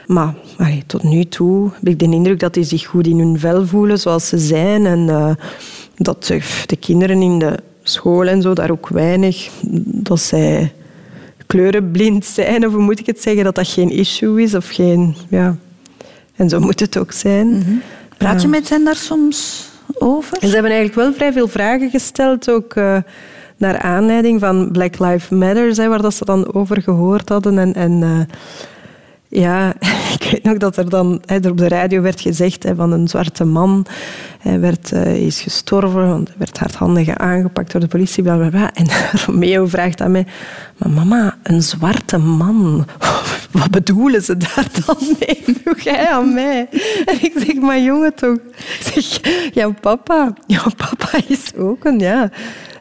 [0.06, 3.40] Maar allee, tot nu toe heb ik de indruk dat die zich goed in hun
[3.40, 4.86] vel voelen zoals ze zijn.
[4.86, 5.32] En eh,
[6.00, 6.26] dat
[6.66, 9.50] de kinderen in de school en zo daar ook weinig,
[9.86, 10.74] dat zij
[11.48, 15.16] kleurenblind zijn, of hoe moet ik het zeggen, dat dat geen issue is of geen...
[15.30, 15.56] Ja.
[16.36, 17.82] En zo moet het ook zijn.
[18.18, 20.38] Praat je met hen daar soms over?
[20.38, 22.98] En ze hebben eigenlijk wel vrij veel vragen gesteld, ook eh,
[23.58, 27.58] naar aanleiding van Black Lives Matter, hè, waar dat ze dan over gehoord hadden.
[27.58, 28.36] En, en eh,
[29.30, 29.74] ja,
[30.20, 32.92] ik weet nog dat er dan hè, er op de radio werd gezegd hè, van
[32.92, 33.86] een zwarte man
[34.40, 38.24] hij werd, eh, is gestorven, want hij werd hardhandig aangepakt door de politie.
[38.24, 38.74] Bla, bla, bla.
[38.74, 38.88] En
[39.26, 40.26] Romeo vraagt aan mij,
[40.78, 42.86] maar mama, een zwarte man,
[43.52, 45.44] wat bedoelen ze daar dan mee?
[45.64, 46.68] Vroeg hij aan mij.
[47.06, 48.38] En ik zeg, maar jongen toch.
[48.58, 49.20] Ik zeg,
[49.54, 52.30] jouw papa, jouw papa is ook een, ja,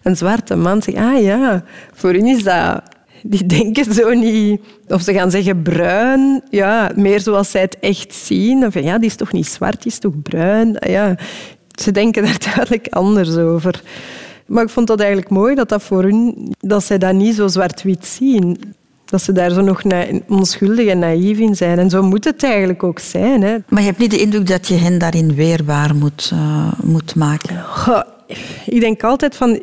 [0.02, 0.82] een zwarte man.
[0.82, 2.82] Zeg, ah ja, voor hun is dat...
[3.22, 4.60] Die denken zo niet...
[4.88, 8.66] Of ze gaan zeggen bruin, ja, meer zoals zij het echt zien.
[8.66, 10.76] Of ja, die is toch niet zwart, die is toch bruin.
[10.80, 11.16] Ja,
[11.80, 13.82] ze denken daar duidelijk anders over.
[14.46, 16.52] Maar ik vond dat eigenlijk mooi dat dat voor hun...
[16.60, 18.74] Dat zij dat niet zo zwart-wit zien.
[19.04, 19.82] Dat ze daar zo nog
[20.28, 21.78] onschuldig en naïef in zijn.
[21.78, 23.42] En zo moet het eigenlijk ook zijn.
[23.42, 23.56] Hè.
[23.68, 27.64] Maar je hebt niet de indruk dat je hen daarin weerbaar moet, eh, moet maken?
[27.64, 28.02] Goh,
[28.66, 29.62] ik denk altijd van...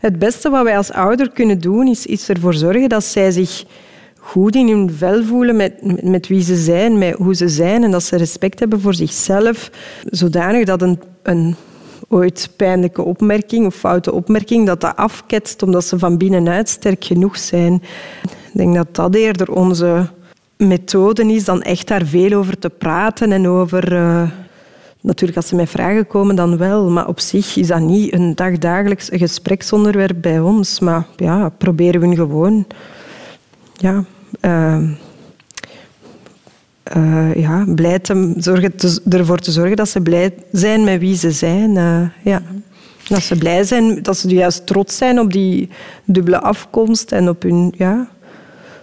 [0.00, 3.64] Het beste wat wij als ouder kunnen doen, is, is ervoor zorgen dat zij zich
[4.18, 7.84] goed in hun vel voelen met, met, wie ze zijn, met hoe ze zijn.
[7.84, 9.70] En dat ze respect hebben voor zichzelf.
[10.04, 11.54] Zodanig dat een, een
[12.08, 17.38] ooit pijnlijke opmerking of foute opmerking, dat dat afketst omdat ze van binnenuit sterk genoeg
[17.38, 17.74] zijn.
[18.22, 20.06] Ik denk dat dat eerder onze
[20.56, 23.96] methode is dan echt daar veel over te praten en over...
[23.96, 24.22] eh,
[25.00, 26.90] Natuurlijk, als ze met vragen komen, dan wel.
[26.90, 30.80] Maar op zich is dat niet een dagdagelijks gespreksonderwerp bij ons.
[30.80, 32.66] Maar ja, proberen we gewoon...
[33.76, 34.04] Ja,
[34.40, 34.80] eh,
[36.82, 38.74] eh, ja, blij te zorgen,
[39.08, 41.76] ervoor te zorgen dat ze blij zijn met wie ze zijn.
[41.76, 42.42] eh, ja.
[43.08, 45.68] Dat ze blij zijn, dat ze juist trots zijn op die
[46.04, 47.74] dubbele afkomst en op hun...
[47.76, 48.08] Ja,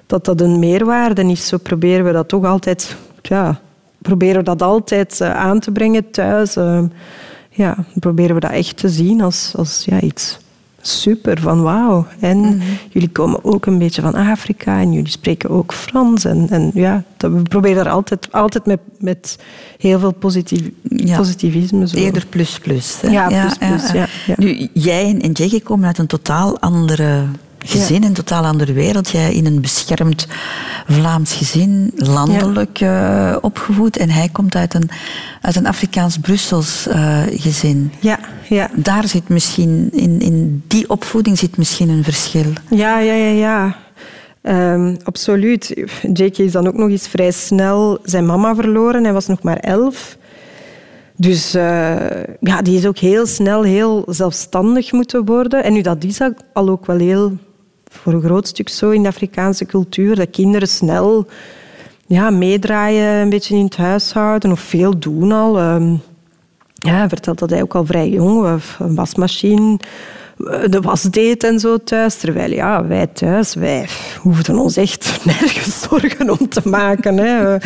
[0.05, 1.47] dat dat een meerwaarde is.
[1.47, 2.95] Zo proberen we dat toch altijd...
[3.21, 3.59] Ja,
[4.07, 6.55] proberen we dat altijd eh, aan te brengen thuis.
[6.55, 6.83] eh.
[7.49, 10.37] ja, proberen we dat echt te zien als, als ja, iets
[10.81, 12.05] super, van wauw.
[12.19, 16.25] En jullie komen ook een beetje van Afrika en jullie spreken ook Frans.
[16.25, 19.37] En, en ja, dat, we proberen daar altijd, altijd met, met
[19.77, 21.17] heel veel positief, Ja.
[21.17, 21.87] positivisme.
[21.87, 21.97] Zo.
[21.97, 23.01] Eerder plus plus.
[23.01, 23.09] hè?
[23.09, 24.33] Ja, plus, plus, ja, ja.
[24.37, 27.23] Nu, jij en- en Jackie komen uit een totaal andere
[27.59, 29.09] gezin, een totaal andere wereld.
[29.09, 30.27] Jij in een beschermd
[30.87, 33.97] Vlaams gezin, landelijk eh, opgevoed.
[33.97, 34.89] En hij komt uit een,
[35.41, 37.91] uit een Afrikaans-Brussels eh, gezin.
[37.99, 38.69] Ja, ja.
[38.75, 42.53] Daar zit misschien, in, in die opvoeding zit misschien een verschil.
[42.69, 43.75] Ja, ja, ja, ja.
[44.41, 45.73] Ehm, absoluut.
[46.13, 46.37] J.K.
[46.37, 49.03] is dan ook nog eens vrij snel zijn mama verloren.
[49.03, 50.17] Hij was nog maar elf.
[51.15, 51.95] Dus eh,
[52.39, 55.63] ja, die is ook heel snel heel zelfstandig moeten worden.
[55.63, 56.19] En nu, dat is
[56.53, 57.37] al ook wel heel
[57.97, 60.15] voor een groot stuk zo in de Afrikaanse cultuur.
[60.15, 61.27] Dat kinderen snel
[62.07, 64.51] ja, meedraaien een beetje in het huishouden.
[64.51, 65.57] Of veel doen al.
[65.57, 65.95] Ehm,
[66.73, 69.79] ja, hij vertelt dat hij ook al vrij jong een wasmachine
[70.45, 72.15] eh, de was deed en zo thuis.
[72.15, 73.87] Terwijl ja, wij thuis, wij
[74.21, 77.17] hoefden ons echt nergens zorgen om te maken.
[77.17, 77.57] Hè.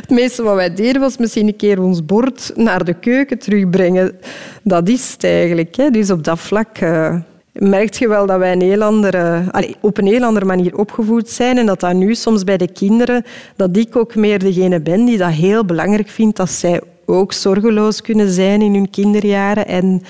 [0.00, 4.18] Het meeste wat wij deden was misschien een keer ons bord naar de keuken terugbrengen.
[4.62, 5.76] Dat is het eigenlijk.
[5.76, 5.90] Hè.
[5.90, 7.16] Dus op dat vlak eh,
[7.58, 11.58] merk je wel dat wij een op een heel andere manier opgevoed zijn.
[11.58, 13.24] En dat dat nu soms bij de kinderen,
[13.56, 18.00] dat ik ook meer degene ben die dat heel belangrijk vindt dat zij ook zorgeloos
[18.00, 20.02] kunnen zijn in hun kinderjaren en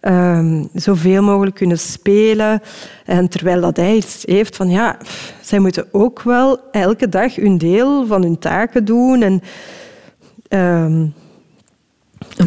[0.00, 2.62] ehm, zoveel mogelijk kunnen spelen.
[3.04, 4.96] En terwijl dat hij iets heeft van ja,
[5.40, 9.22] zij moeten ook wel elke dag hun deel van hun taken doen.
[9.22, 9.42] En,
[10.48, 11.06] ehm,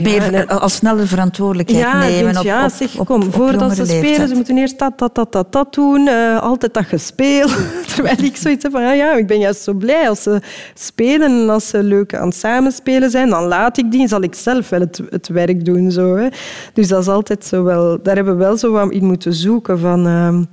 [0.01, 3.85] Meer al sneller verantwoordelijkheid ja, nemen denk, op, ja, zeg, op- kom, op voordat ze
[3.85, 4.29] spelen, leeftijd.
[4.29, 6.07] ze moeten eerst dat, dat, dat, dat, dat doen.
[6.07, 7.47] eh, altijd dat gespeel.
[7.95, 10.41] Terwijl ik zoiets heb van, ja, ja, ik ben juist zo blij als ze
[10.73, 14.35] spelen en als ze leuk aan het samenspelen zijn, dan laat ik die, zal ik
[14.35, 15.91] zelf wel het, het werk doen.
[15.91, 16.27] Zo, hè.
[16.73, 19.79] Dus dat is altijd zo wel, daar hebben we wel zo wat in moeten zoeken
[19.79, 20.07] van...
[20.07, 20.43] ehm,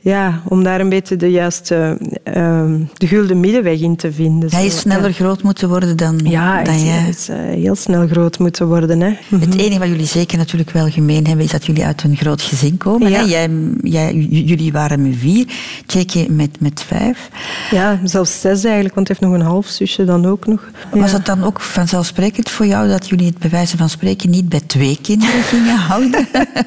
[0.00, 4.50] ja, om daar een beetje de juiste, ehm, de gulden middenweg in te vinden.
[4.50, 7.08] Hij is sneller groot moeten worden dan, Ja, dan jij.
[7.08, 9.00] is eh, heel snel groot moeten worden.
[9.00, 9.12] Hè.
[9.38, 12.42] Het enige wat jullie zeker natuurlijk wel gemeen hebben, is dat jullie uit een groot
[12.42, 13.10] gezin komen.
[13.10, 13.18] Ja.
[13.18, 13.24] Hè?
[13.24, 13.50] Jij,
[13.82, 15.46] jij, jullie waren met vier,
[15.86, 17.28] Jake met, met vijf.
[17.70, 20.70] Ja, zelfs zes eigenlijk, want hij heeft nog een half zusje dan ook nog.
[20.90, 21.16] Was Ja.
[21.16, 24.60] het dan ook vanzelfsprekend voor jou dat jullie het bij wijze van spreken niet bij
[24.66, 26.26] twee kinderen gingen houden?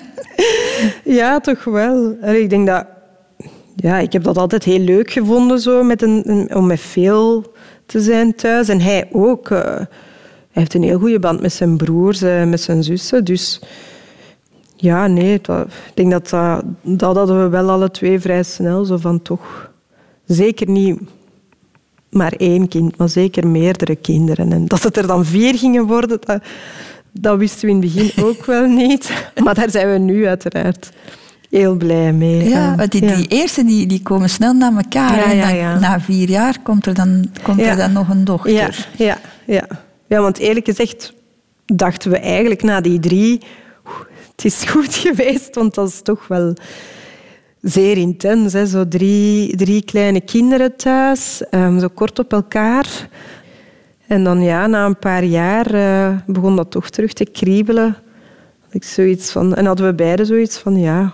[1.03, 2.15] Ja, toch wel.
[2.23, 2.85] Ik denk dat...
[3.75, 7.53] Ja, ik heb dat altijd heel leuk gevonden, zo, met een, om met veel
[7.85, 8.69] te zijn thuis.
[8.69, 9.49] En hij ook.
[9.49, 9.79] eh,
[10.51, 13.23] hij heeft een heel goede band met zijn broers en met zijn zussen.
[13.25, 13.61] Dus
[14.75, 15.33] ja, nee.
[15.33, 15.47] ik
[15.93, 18.85] denk dat, dat dat hadden we wel alle twee vrij snel.
[18.85, 19.69] Zo van toch...
[20.25, 20.99] Zeker niet
[22.11, 24.51] maar één kind, maar zeker meerdere kinderen.
[24.51, 26.41] En dat het er dan vier gingen worden, dat,
[27.11, 29.11] dat wisten we in het begin ook wel niet.
[29.43, 30.91] Maar daar zijn we nu uiteraard
[31.51, 32.49] heel blij mee.
[32.49, 35.17] Ja, want die, eerste die, die komen snel naar elkaar.
[35.17, 35.81] En.
[35.81, 38.87] Na vier jaar komt er dan, komt er dan nog een dochter.
[38.97, 39.67] Ja, ja,
[40.07, 40.21] ja.
[40.21, 41.13] want eerlijk gezegd
[41.65, 43.41] dachten we eigenlijk na die drie...
[44.35, 46.53] Het is goed geweest, want dat is toch wel
[47.61, 48.53] zeer intens.
[48.53, 48.65] Hè?
[48.65, 53.09] Zo drie, drie kleine kinderen thuis, ehm, zo kort op elkaar.
[54.07, 57.95] En dan ja, na een paar jaar eh, begon dat toch terug te kriebelen.
[58.71, 61.13] Ik zoiets van, en hadden we beiden zoiets van, ja,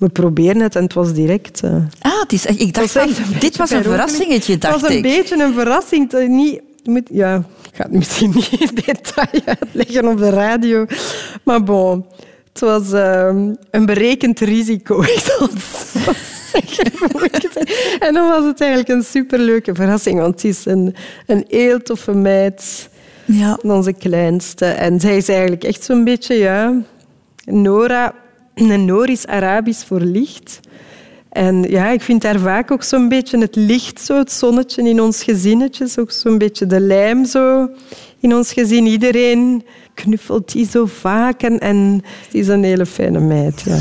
[0.00, 0.76] we proberen het.
[0.76, 1.60] En het was direct...
[1.62, 3.08] eh, Ah, het is, ik dacht van,
[3.40, 5.02] dit was een verrassingetje, Het dacht was een ik.
[5.02, 6.12] beetje een verrassing.
[6.28, 10.86] Niet, moet, ja, ik ga het misschien niet in detail uitleggen op de radio.
[11.44, 12.04] Maar bon,
[12.52, 15.02] het was ehm, een berekend risico.
[15.16, 15.54] Ik zal het
[17.32, 18.00] ik het zeggen.
[18.00, 20.20] En dan was het eigenlijk een superleuke verrassing.
[20.20, 20.94] Want het is een,
[21.26, 22.88] een heel toffe meid.
[23.24, 23.58] Ja.
[23.62, 24.64] Onze kleinste.
[24.66, 26.74] En zij is eigenlijk echt zo'n beetje, ja...
[27.44, 28.14] Nora...
[28.68, 30.60] En Noor is Arabisch voor licht.
[31.28, 35.00] En ja, ik vind daar vaak ook zo'n beetje het licht, zo, het zonnetje in
[35.00, 35.88] ons gezinnetje.
[35.96, 37.68] Ook zo'n beetje de lijm zo
[38.20, 38.86] in ons gezin.
[38.86, 41.42] Iedereen knuffelt die zo vaak.
[41.42, 43.78] En, en het is een hele fijne meid, ja.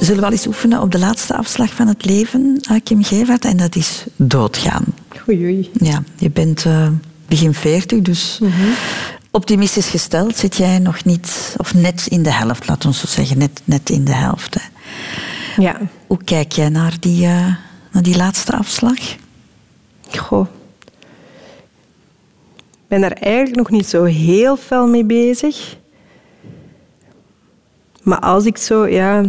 [0.00, 3.44] Zullen we al eens oefenen op de laatste afslag van het leven, eh, Kim Gevaert,
[3.44, 4.84] en dat is doodgaan.
[5.28, 5.70] Oei, oei.
[5.72, 6.88] Ja, je bent eh,
[7.28, 8.40] begin 40, dus
[9.34, 13.38] optimistisch gesteld zit jij nog niet, of net in de helft, laten we zo zeggen,
[13.38, 14.54] net, net in de helft.
[14.54, 14.60] Hè.
[15.62, 15.80] Ja.
[16.06, 17.54] Hoe kijk jij naar die, eh,
[17.92, 18.98] na die laatste afslag?
[20.16, 20.46] Goh.
[22.72, 25.76] Ik ben daar eigenlijk nog niet zo heel fel mee bezig.
[28.02, 29.24] Maar als ik zo, ja,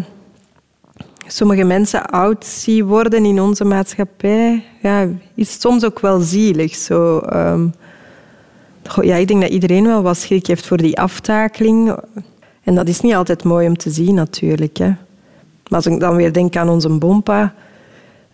[1.28, 6.76] sommige mensen oud zie worden in onze maatschappij, ja, is het soms ook wel zielig.
[6.76, 7.68] Zo, ehm,
[9.02, 11.96] ja, ik denk dat iedereen wel wat schrik heeft voor die aftakeling.
[12.64, 14.78] En dat is niet altijd mooi om te zien, natuurlijk.
[14.78, 14.88] Hè.
[15.70, 17.54] Maar als ik dan weer denk aan onze bompa,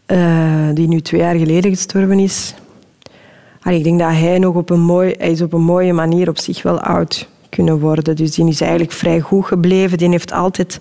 [0.06, 2.54] eh, die nu twee jaar geleden gestorven is.
[3.64, 6.38] Ik denk dat hij nog op een, mooi, hij is op een mooie manier op
[6.38, 8.16] zich wel oud kunnen worden.
[8.16, 9.98] Dus die is eigenlijk vrij goed gebleven.
[9.98, 10.80] Die, heeft altijd,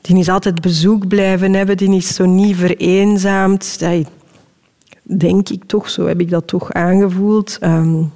[0.00, 1.76] die is altijd bezoek blijven hebben.
[1.76, 3.80] Die is zo niet vereenzaamd.
[3.80, 4.06] Dat
[5.02, 7.58] denk ik toch, zo heb ik dat toch aangevoeld.
[7.62, 8.12] Um,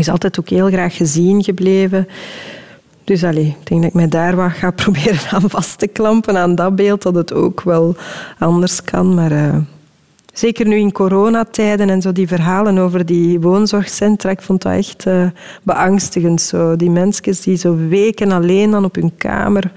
[0.00, 2.08] is altijd ook heel graag gezien gebleven.
[3.04, 6.36] Dus allee, ik denk dat ik mij daar wat ga proberen aan vast te klampen
[6.36, 7.96] aan dat beeld, dat het ook wel
[8.38, 9.14] anders kan.
[9.14, 9.56] Maar uh,
[10.32, 15.06] zeker nu in coronatijden en zo die verhalen over die woonzorgcentra, ik vond dat echt
[15.06, 15.26] uh,
[15.62, 16.40] beangstigend.
[16.40, 16.76] Zo.
[16.76, 19.72] Die mensen die zo weken alleen dan op hun kamer.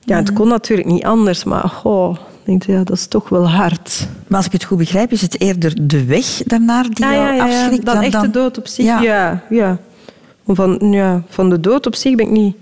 [0.00, 3.48] Ja, het kon natuurlijk niet anders, maar oh, ik denk, ja, dat is toch wel
[3.48, 4.08] hard.
[4.26, 7.26] Maar als ik het goed begrijp, is het eerder de weg daarnaar die ja, jou
[7.26, 8.22] ja, ja, afschrikt dan, dan, echt dan...
[8.22, 8.84] de dood op zich.
[8.84, 9.00] Ja.
[9.00, 9.78] Ja, ja.
[10.46, 12.56] Van, ja, van de dood op zich ben ik niet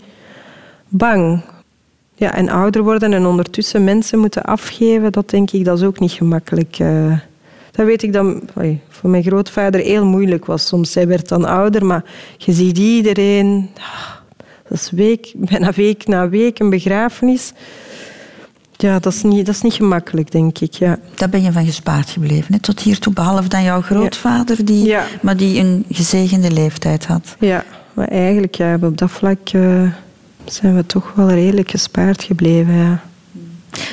[0.88, 1.40] bang.
[2.14, 5.98] Ja, en ouder worden en ondertussen mensen moeten afgeven, dat denk ik, dat is ook
[6.00, 6.78] niet gemakkelijk.
[6.78, 7.18] eh.
[7.70, 10.66] dat weet ik dan oei, voor mijn grootvader heel moeilijk was.
[10.66, 12.04] Soms hij werd dan ouder, maar
[12.36, 13.70] je ziet iedereen.
[13.76, 14.08] ah,
[14.68, 17.52] Dat is week, bijna week na week een begrafenis.
[18.80, 20.74] Ja, dat is niet, dat is niet gemakkelijk, denk ik.
[20.74, 20.98] Ja.
[21.14, 22.60] Daar ben je van gespaard gebleven, hè?
[22.60, 25.04] tot hiertoe, behalve dan jouw grootvader, die, Ja.
[25.22, 27.36] maar die een gezegende leeftijd had.
[27.38, 29.82] Ja, maar eigenlijk ja, op dat vlak eh,
[30.44, 32.74] zijn we toch wel redelijk gespaard gebleven.
[32.74, 33.00] Ja.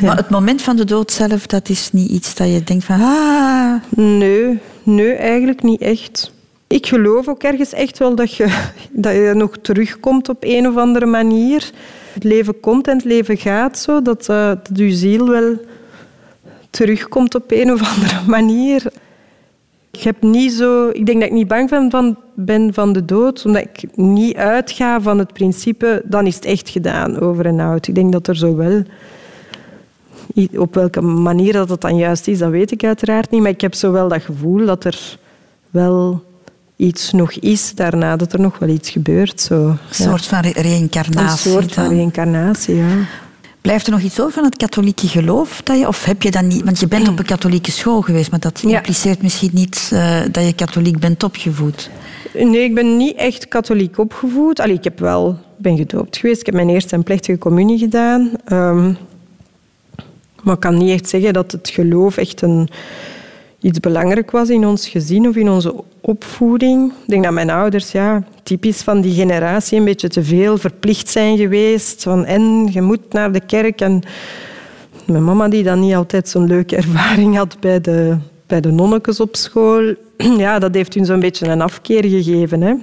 [0.02, 3.02] Maar het moment van de dood zelf, dat is niet iets dat je denkt van...
[3.02, 6.32] Ah, Nee, nee, eigenlijk niet echt.
[6.76, 10.78] Ik geloof ook ergens echt wel dat je, dat je nog terugkomt op een of
[10.78, 11.72] andere manier.
[12.14, 15.58] Het leven komt en het leven gaat zo, dat, eh, dat je ziel wel
[16.70, 18.92] terugkomt op een of andere manier.
[19.92, 23.46] Ik, heb niet zo, ik denk dat ik niet bang van, ben van de dood,
[23.46, 27.88] omdat ik niet uitga van het principe, dan is het echt gedaan, over en out.
[27.88, 28.84] Ik denk dat er zo wel...
[30.56, 33.42] Op welke manier dat het dan juist is, dat weet ik uiteraard niet.
[33.42, 35.18] Maar ik heb zo wel dat gevoel dat er
[35.70, 36.24] wel
[36.76, 39.42] iets nog is daarna, dat er nog wel iets gebeurt.
[39.42, 39.68] Zo.
[39.68, 41.52] een soort van re- Een reïncarnatie.
[41.52, 42.88] soort van reïncarnatie, ja.
[43.62, 45.62] Blijft er nog iets over van het katholieke geloof?
[45.64, 46.64] Dat je, of heb je dat niet?
[46.64, 48.76] Want je bent op een katholieke school geweest, maar dat Ja.
[48.78, 51.90] impliceert misschien niet eh, dat je katholiek bent opgevoed.
[52.34, 54.60] Nee, ik ben niet echt katholiek opgevoed.
[54.60, 56.40] Allee, ik heb wel, ben gedoopt geweest.
[56.40, 58.32] Ik heb mijn eerste en plechtige communie gedaan.
[58.46, 58.94] Ehm,
[60.44, 62.70] maar ik kan niet echt zeggen dat het geloof echt een,
[63.66, 66.92] iets belangrijk was in ons gezin of in onze opvoeding.
[66.92, 71.10] Ik denk dat mijn ouders, ja, typisch van die generatie, een beetje te veel verplicht
[71.10, 72.04] zijn geweest.
[72.04, 73.82] Van, en je moet naar de kerk.
[73.82, 74.02] En
[75.06, 79.20] mijn mama, die dan niet altijd zo'n leuke ervaring had bij de, bij de nonnekes
[79.20, 79.94] op school,
[80.46, 82.62] ja, dat heeft hun zo'n beetje een afkeer gegeven.
[82.62, 82.74] Hè.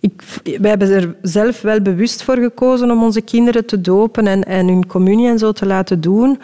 [0.00, 0.22] Ik,
[0.60, 4.66] wij hebben er zelf wel bewust voor gekozen om onze kinderen te dopen en, en
[4.66, 6.38] hun communie en zo te laten doen.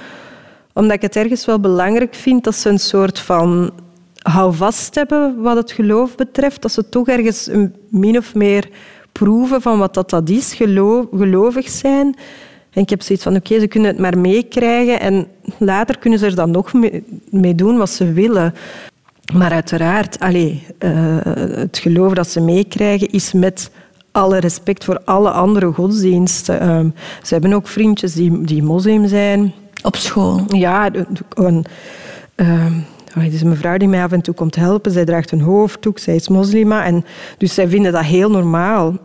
[0.80, 3.70] Omdat ik het ergens wel belangrijk vind dat ze een soort van
[4.18, 6.62] houvast hebben wat het geloof betreft.
[6.62, 8.68] Dat ze toch ergens een min of meer
[9.12, 12.16] proeven van wat dat, dat is, gelovig zijn.
[12.70, 15.26] En ik heb zoiets van, oké, ze kunnen het maar meekrijgen en
[15.58, 16.72] later kunnen ze er dan nog
[17.30, 18.54] mee, doen wat ze willen.
[19.32, 21.16] Maar uiteraard, allee, eh,
[21.54, 23.70] het geloof dat ze meekrijgen is met
[24.10, 26.60] alle respect voor alle andere godsdiensten.
[26.60, 26.88] Ehm,
[27.22, 29.54] ze hebben ook vriendjes die, die moslim zijn.
[29.82, 30.44] Op school?
[30.48, 30.90] Ja,
[31.34, 31.64] een,
[32.34, 32.72] ehm,
[33.16, 34.92] oh, het is een mevrouw die mij af en toe komt helpen.
[34.92, 36.84] Zij draagt een hoofddoek, zij is moslima.
[36.84, 37.04] En,
[37.38, 38.96] dus zij vinden dat heel normaal.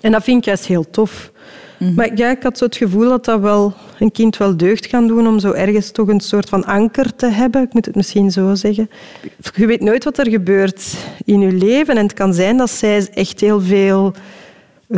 [0.00, 1.32] En dat vind ik juist heel tof.
[1.94, 5.06] Maar ja, ik had zo het gevoel dat dat wel een kind wel deugd kan
[5.06, 7.62] doen om zo ergens toch een soort van anker te hebben.
[7.62, 8.90] Ik moet het misschien zo zeggen.
[9.54, 11.96] Je weet nooit wat er gebeurt in je leven.
[11.96, 14.12] En het kan zijn dat zij echt heel veel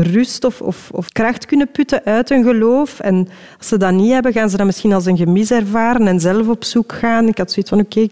[0.03, 3.01] rust of, of, of kracht kunnen putten uit hun geloof.
[3.01, 3.29] En
[3.59, 6.49] als ze dat niet hebben, gaan ze dat misschien als een gemis ervaren en zelf
[6.49, 7.29] op zoek gaan.
[7.29, 8.07] Ik had zoiets van, oké,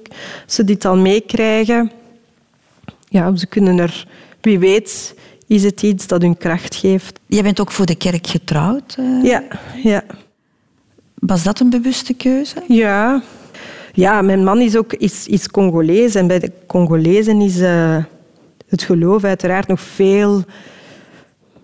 [0.45, 1.91] als ze dit al meekrijgen,
[3.09, 4.07] ja, ze kunnen er,
[4.41, 5.15] wie weet,
[5.47, 7.19] is het iets dat hun kracht geeft.
[7.27, 8.95] Jij bent ook voor de kerk getrouwd.
[8.99, 9.23] eh.
[9.25, 9.43] Ja,
[9.83, 10.03] ja.
[11.15, 12.63] Was dat een bewuste keuze?
[12.69, 13.23] Ja.
[13.93, 16.15] Ja, mijn man is ook is, is Congolees.
[16.15, 17.97] En bij de Congolezen is eh,
[18.69, 20.45] het geloof uiteraard nog veel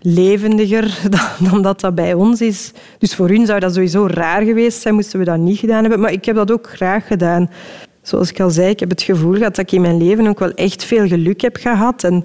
[0.00, 0.98] levendiger
[1.50, 2.72] dan, dat dat bij ons is.
[2.98, 6.00] Dus voor hun zou dat sowieso raar geweest zijn, moesten we dat niet gedaan hebben.
[6.00, 7.50] Maar ik heb dat ook graag gedaan.
[8.02, 10.38] Zoals ik al zei, ik heb het gevoel gehad dat ik in mijn leven ook
[10.38, 12.04] wel echt veel geluk heb gehad.
[12.04, 12.24] En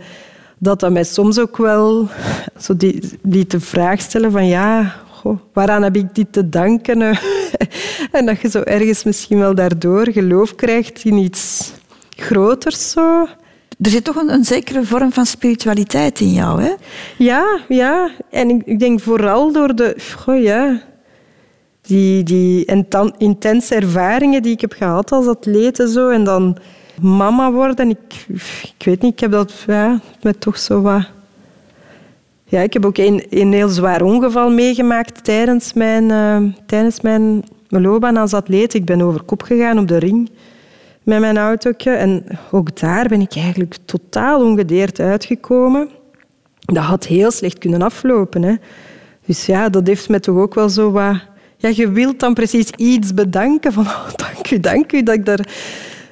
[0.58, 2.08] dat dat mij soms ook wel
[2.64, 7.02] zo die, die te vraag stellen van ja, goh, waaraan heb ik dit te danken?
[8.12, 11.74] en dat je zo ergens misschien wel daardoor geloof krijgt in iets
[12.16, 13.28] groters zo.
[13.82, 16.74] Er zit toch een, zekere vorm van spiritualiteit in jou, hè?
[17.18, 18.10] Ja, ja.
[18.30, 19.98] En ik, denk vooral door de...
[20.16, 20.82] Goh, ja,
[21.82, 22.66] die, die
[23.18, 26.10] intense ervaringen die ik heb gehad als atleet en zo.
[26.10, 26.58] En dan
[27.02, 27.90] mama worden.
[27.90, 28.26] Ik,
[28.78, 31.10] ik weet niet, ik heb dat ja, met toch zo wat...
[32.48, 37.44] Ja, ik heb ook een, een heel zwaar ongeval meegemaakt tijdens mijn, eh, tijdens mijn
[37.68, 38.74] loopbaan als atleet.
[38.74, 40.30] Ik ben over kop gegaan op de ring
[41.06, 41.92] met mijn autootje.
[41.92, 45.90] En ook daar ben ik eigenlijk totaal ongedeerd uitgekomen.
[46.60, 48.44] Dat had heel slecht kunnen aflopen.
[48.44, 48.56] Hè.
[49.26, 51.16] Dus ja, dat heeft me toch ook wel zo wat...
[51.58, 53.74] Ja, je wilt dan precies iets bedanken.
[53.74, 55.48] Van, oh, dank u, dank u dat ik, daar,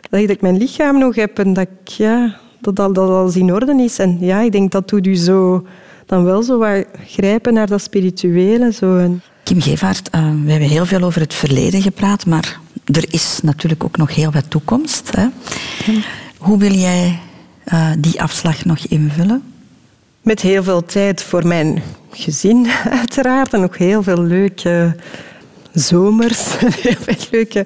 [0.09, 3.83] dat ik mijn lichaam nog heb en dat, ja, dat, al, dat alles in orde
[3.83, 3.99] is.
[3.99, 5.65] En ja, ik denk dat doet u zo
[6.05, 8.73] dan wel zo wat grijpen naar dat spirituele.
[8.73, 8.97] Zo.
[8.97, 13.39] En, Kim Gevaert, eh, we hebben heel veel over het verleden gepraat, maar er is
[13.43, 15.11] natuurlijk ook nog heel wat toekomst.
[15.15, 15.27] Hè?
[16.37, 17.19] Hoe wil jij
[17.63, 19.43] eh, die afslag nog invullen?
[20.21, 22.67] Met heel veel tijd voor mijn gezin,
[22.99, 23.53] uiteraard.
[23.53, 24.95] En ook heel veel leuke
[25.73, 26.57] zomers.
[26.81, 27.65] Heel veel leuke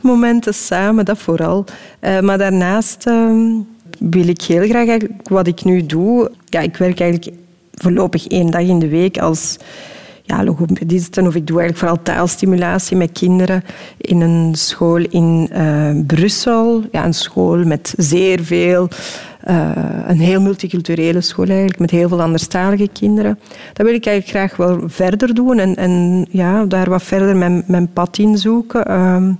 [0.00, 1.64] momenten samen, dat vooral.
[2.00, 3.30] Eh, maar daarnaast eh,
[3.98, 6.30] wil ik heel graag wat ik nu doe.
[6.44, 7.36] Ja, ik werk eigenlijk
[7.74, 9.56] voorlopig één dag in de week als
[10.26, 11.26] ja, logopedisten.
[11.26, 13.64] Of ik doe eigenlijk vooral taalstimulatie met kinderen
[13.96, 16.82] in een school in eh, Brussel.
[16.92, 18.88] Ja, een school met zeer veel...
[19.40, 19.70] eh,
[20.06, 23.38] een heel multiculturele school eigenlijk, met heel veel anderstalige kinderen.
[23.72, 27.64] Dat wil ik eigenlijk graag wel verder doen en, en ja, daar wat verder mijn,
[27.66, 28.84] mijn pad in zoeken.
[28.86, 29.32] Ehm,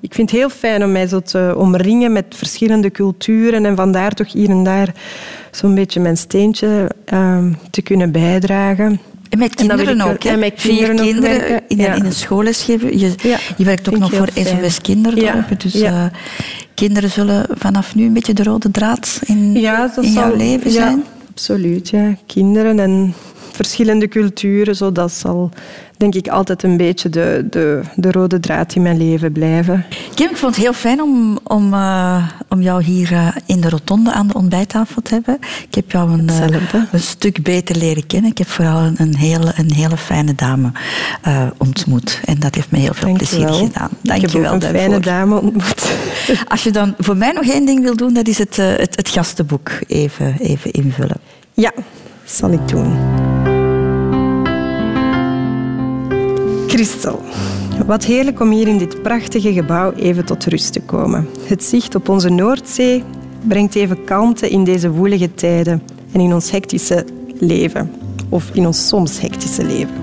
[0.00, 4.10] ik vind het heel fijn om mij zo te omringen met verschillende culturen en vandaar
[4.14, 4.94] toch hier en daar
[5.50, 9.00] zo'n beetje mijn steentje ehm, te kunnen bijdragen.
[9.32, 10.28] En met kinderen ook, wel- hè?
[10.28, 11.94] en met Vier kinderen ook kinderen in, ja.
[11.94, 12.98] in een schoolles geven.
[12.98, 14.28] Je, Ja, je werkt ook nog voor.
[14.34, 15.58] SOS Kinderdorpen.
[15.58, 16.04] Dus eh,
[16.74, 20.36] kinderen zullen vanaf nu een beetje de rode draad in, Ja, dat in jouw zal-
[20.36, 21.04] leven ja, zijn.
[21.30, 22.16] Absoluut, ja.
[22.26, 23.14] Kinderen en
[23.52, 25.50] verschillende culturen, zo, dat zal
[26.02, 29.84] denk ik altijd een beetje de, de, de rode draad in mijn leven blijven.
[30.14, 33.68] Kim, ik vond het heel fijn om, om, eh, om jou hier eh, in de
[33.68, 35.38] rotonde aan de ontbijttafel te hebben.
[35.68, 38.30] Ik heb jou een, eh, een stuk beter leren kennen.
[38.30, 40.72] Ik heb vooral een, een, hele, een hele fijne dame
[41.56, 42.20] ontmoet.
[42.24, 43.54] En dat heeft me heel veel Dank plezier wel.
[43.54, 43.90] gedaan.
[44.00, 44.78] Dank je wel een daarvoor.
[44.78, 45.92] fijne dame ontmoet.
[46.48, 49.08] Als je dan voor mij nog één ding wil doen, dat is het, het, het
[49.08, 51.16] gastenboek even, even invullen.
[51.54, 51.72] Ja,
[52.24, 53.21] zal ik doen.
[56.72, 57.20] Christel,
[57.86, 61.28] wat heerlijk om hier in dit prachtige gebouw even tot rust te komen.
[61.44, 63.04] Het zicht op onze Noordzee
[63.48, 67.04] brengt even kalmte in deze woelige tijden en in ons hectische
[67.38, 67.92] leven.
[68.28, 69.94] Of in ons soms hectische leven.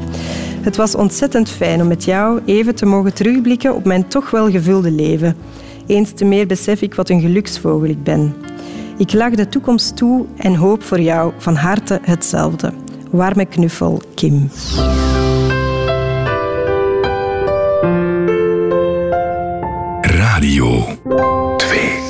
[0.62, 4.52] Het was ontzettend fijn om met jou even te mogen terugblikken op mijn toch wel
[4.52, 5.36] gevulde leven.
[5.88, 8.36] Eens te meer besef ik wat een geluksvogel ik ben.
[8.98, 12.74] Ik lach de toekomst toe en hoop voor jou van harte hetzelfde.
[13.12, 14.50] Warme knuffel, Kim.
[20.80, 22.09] 2.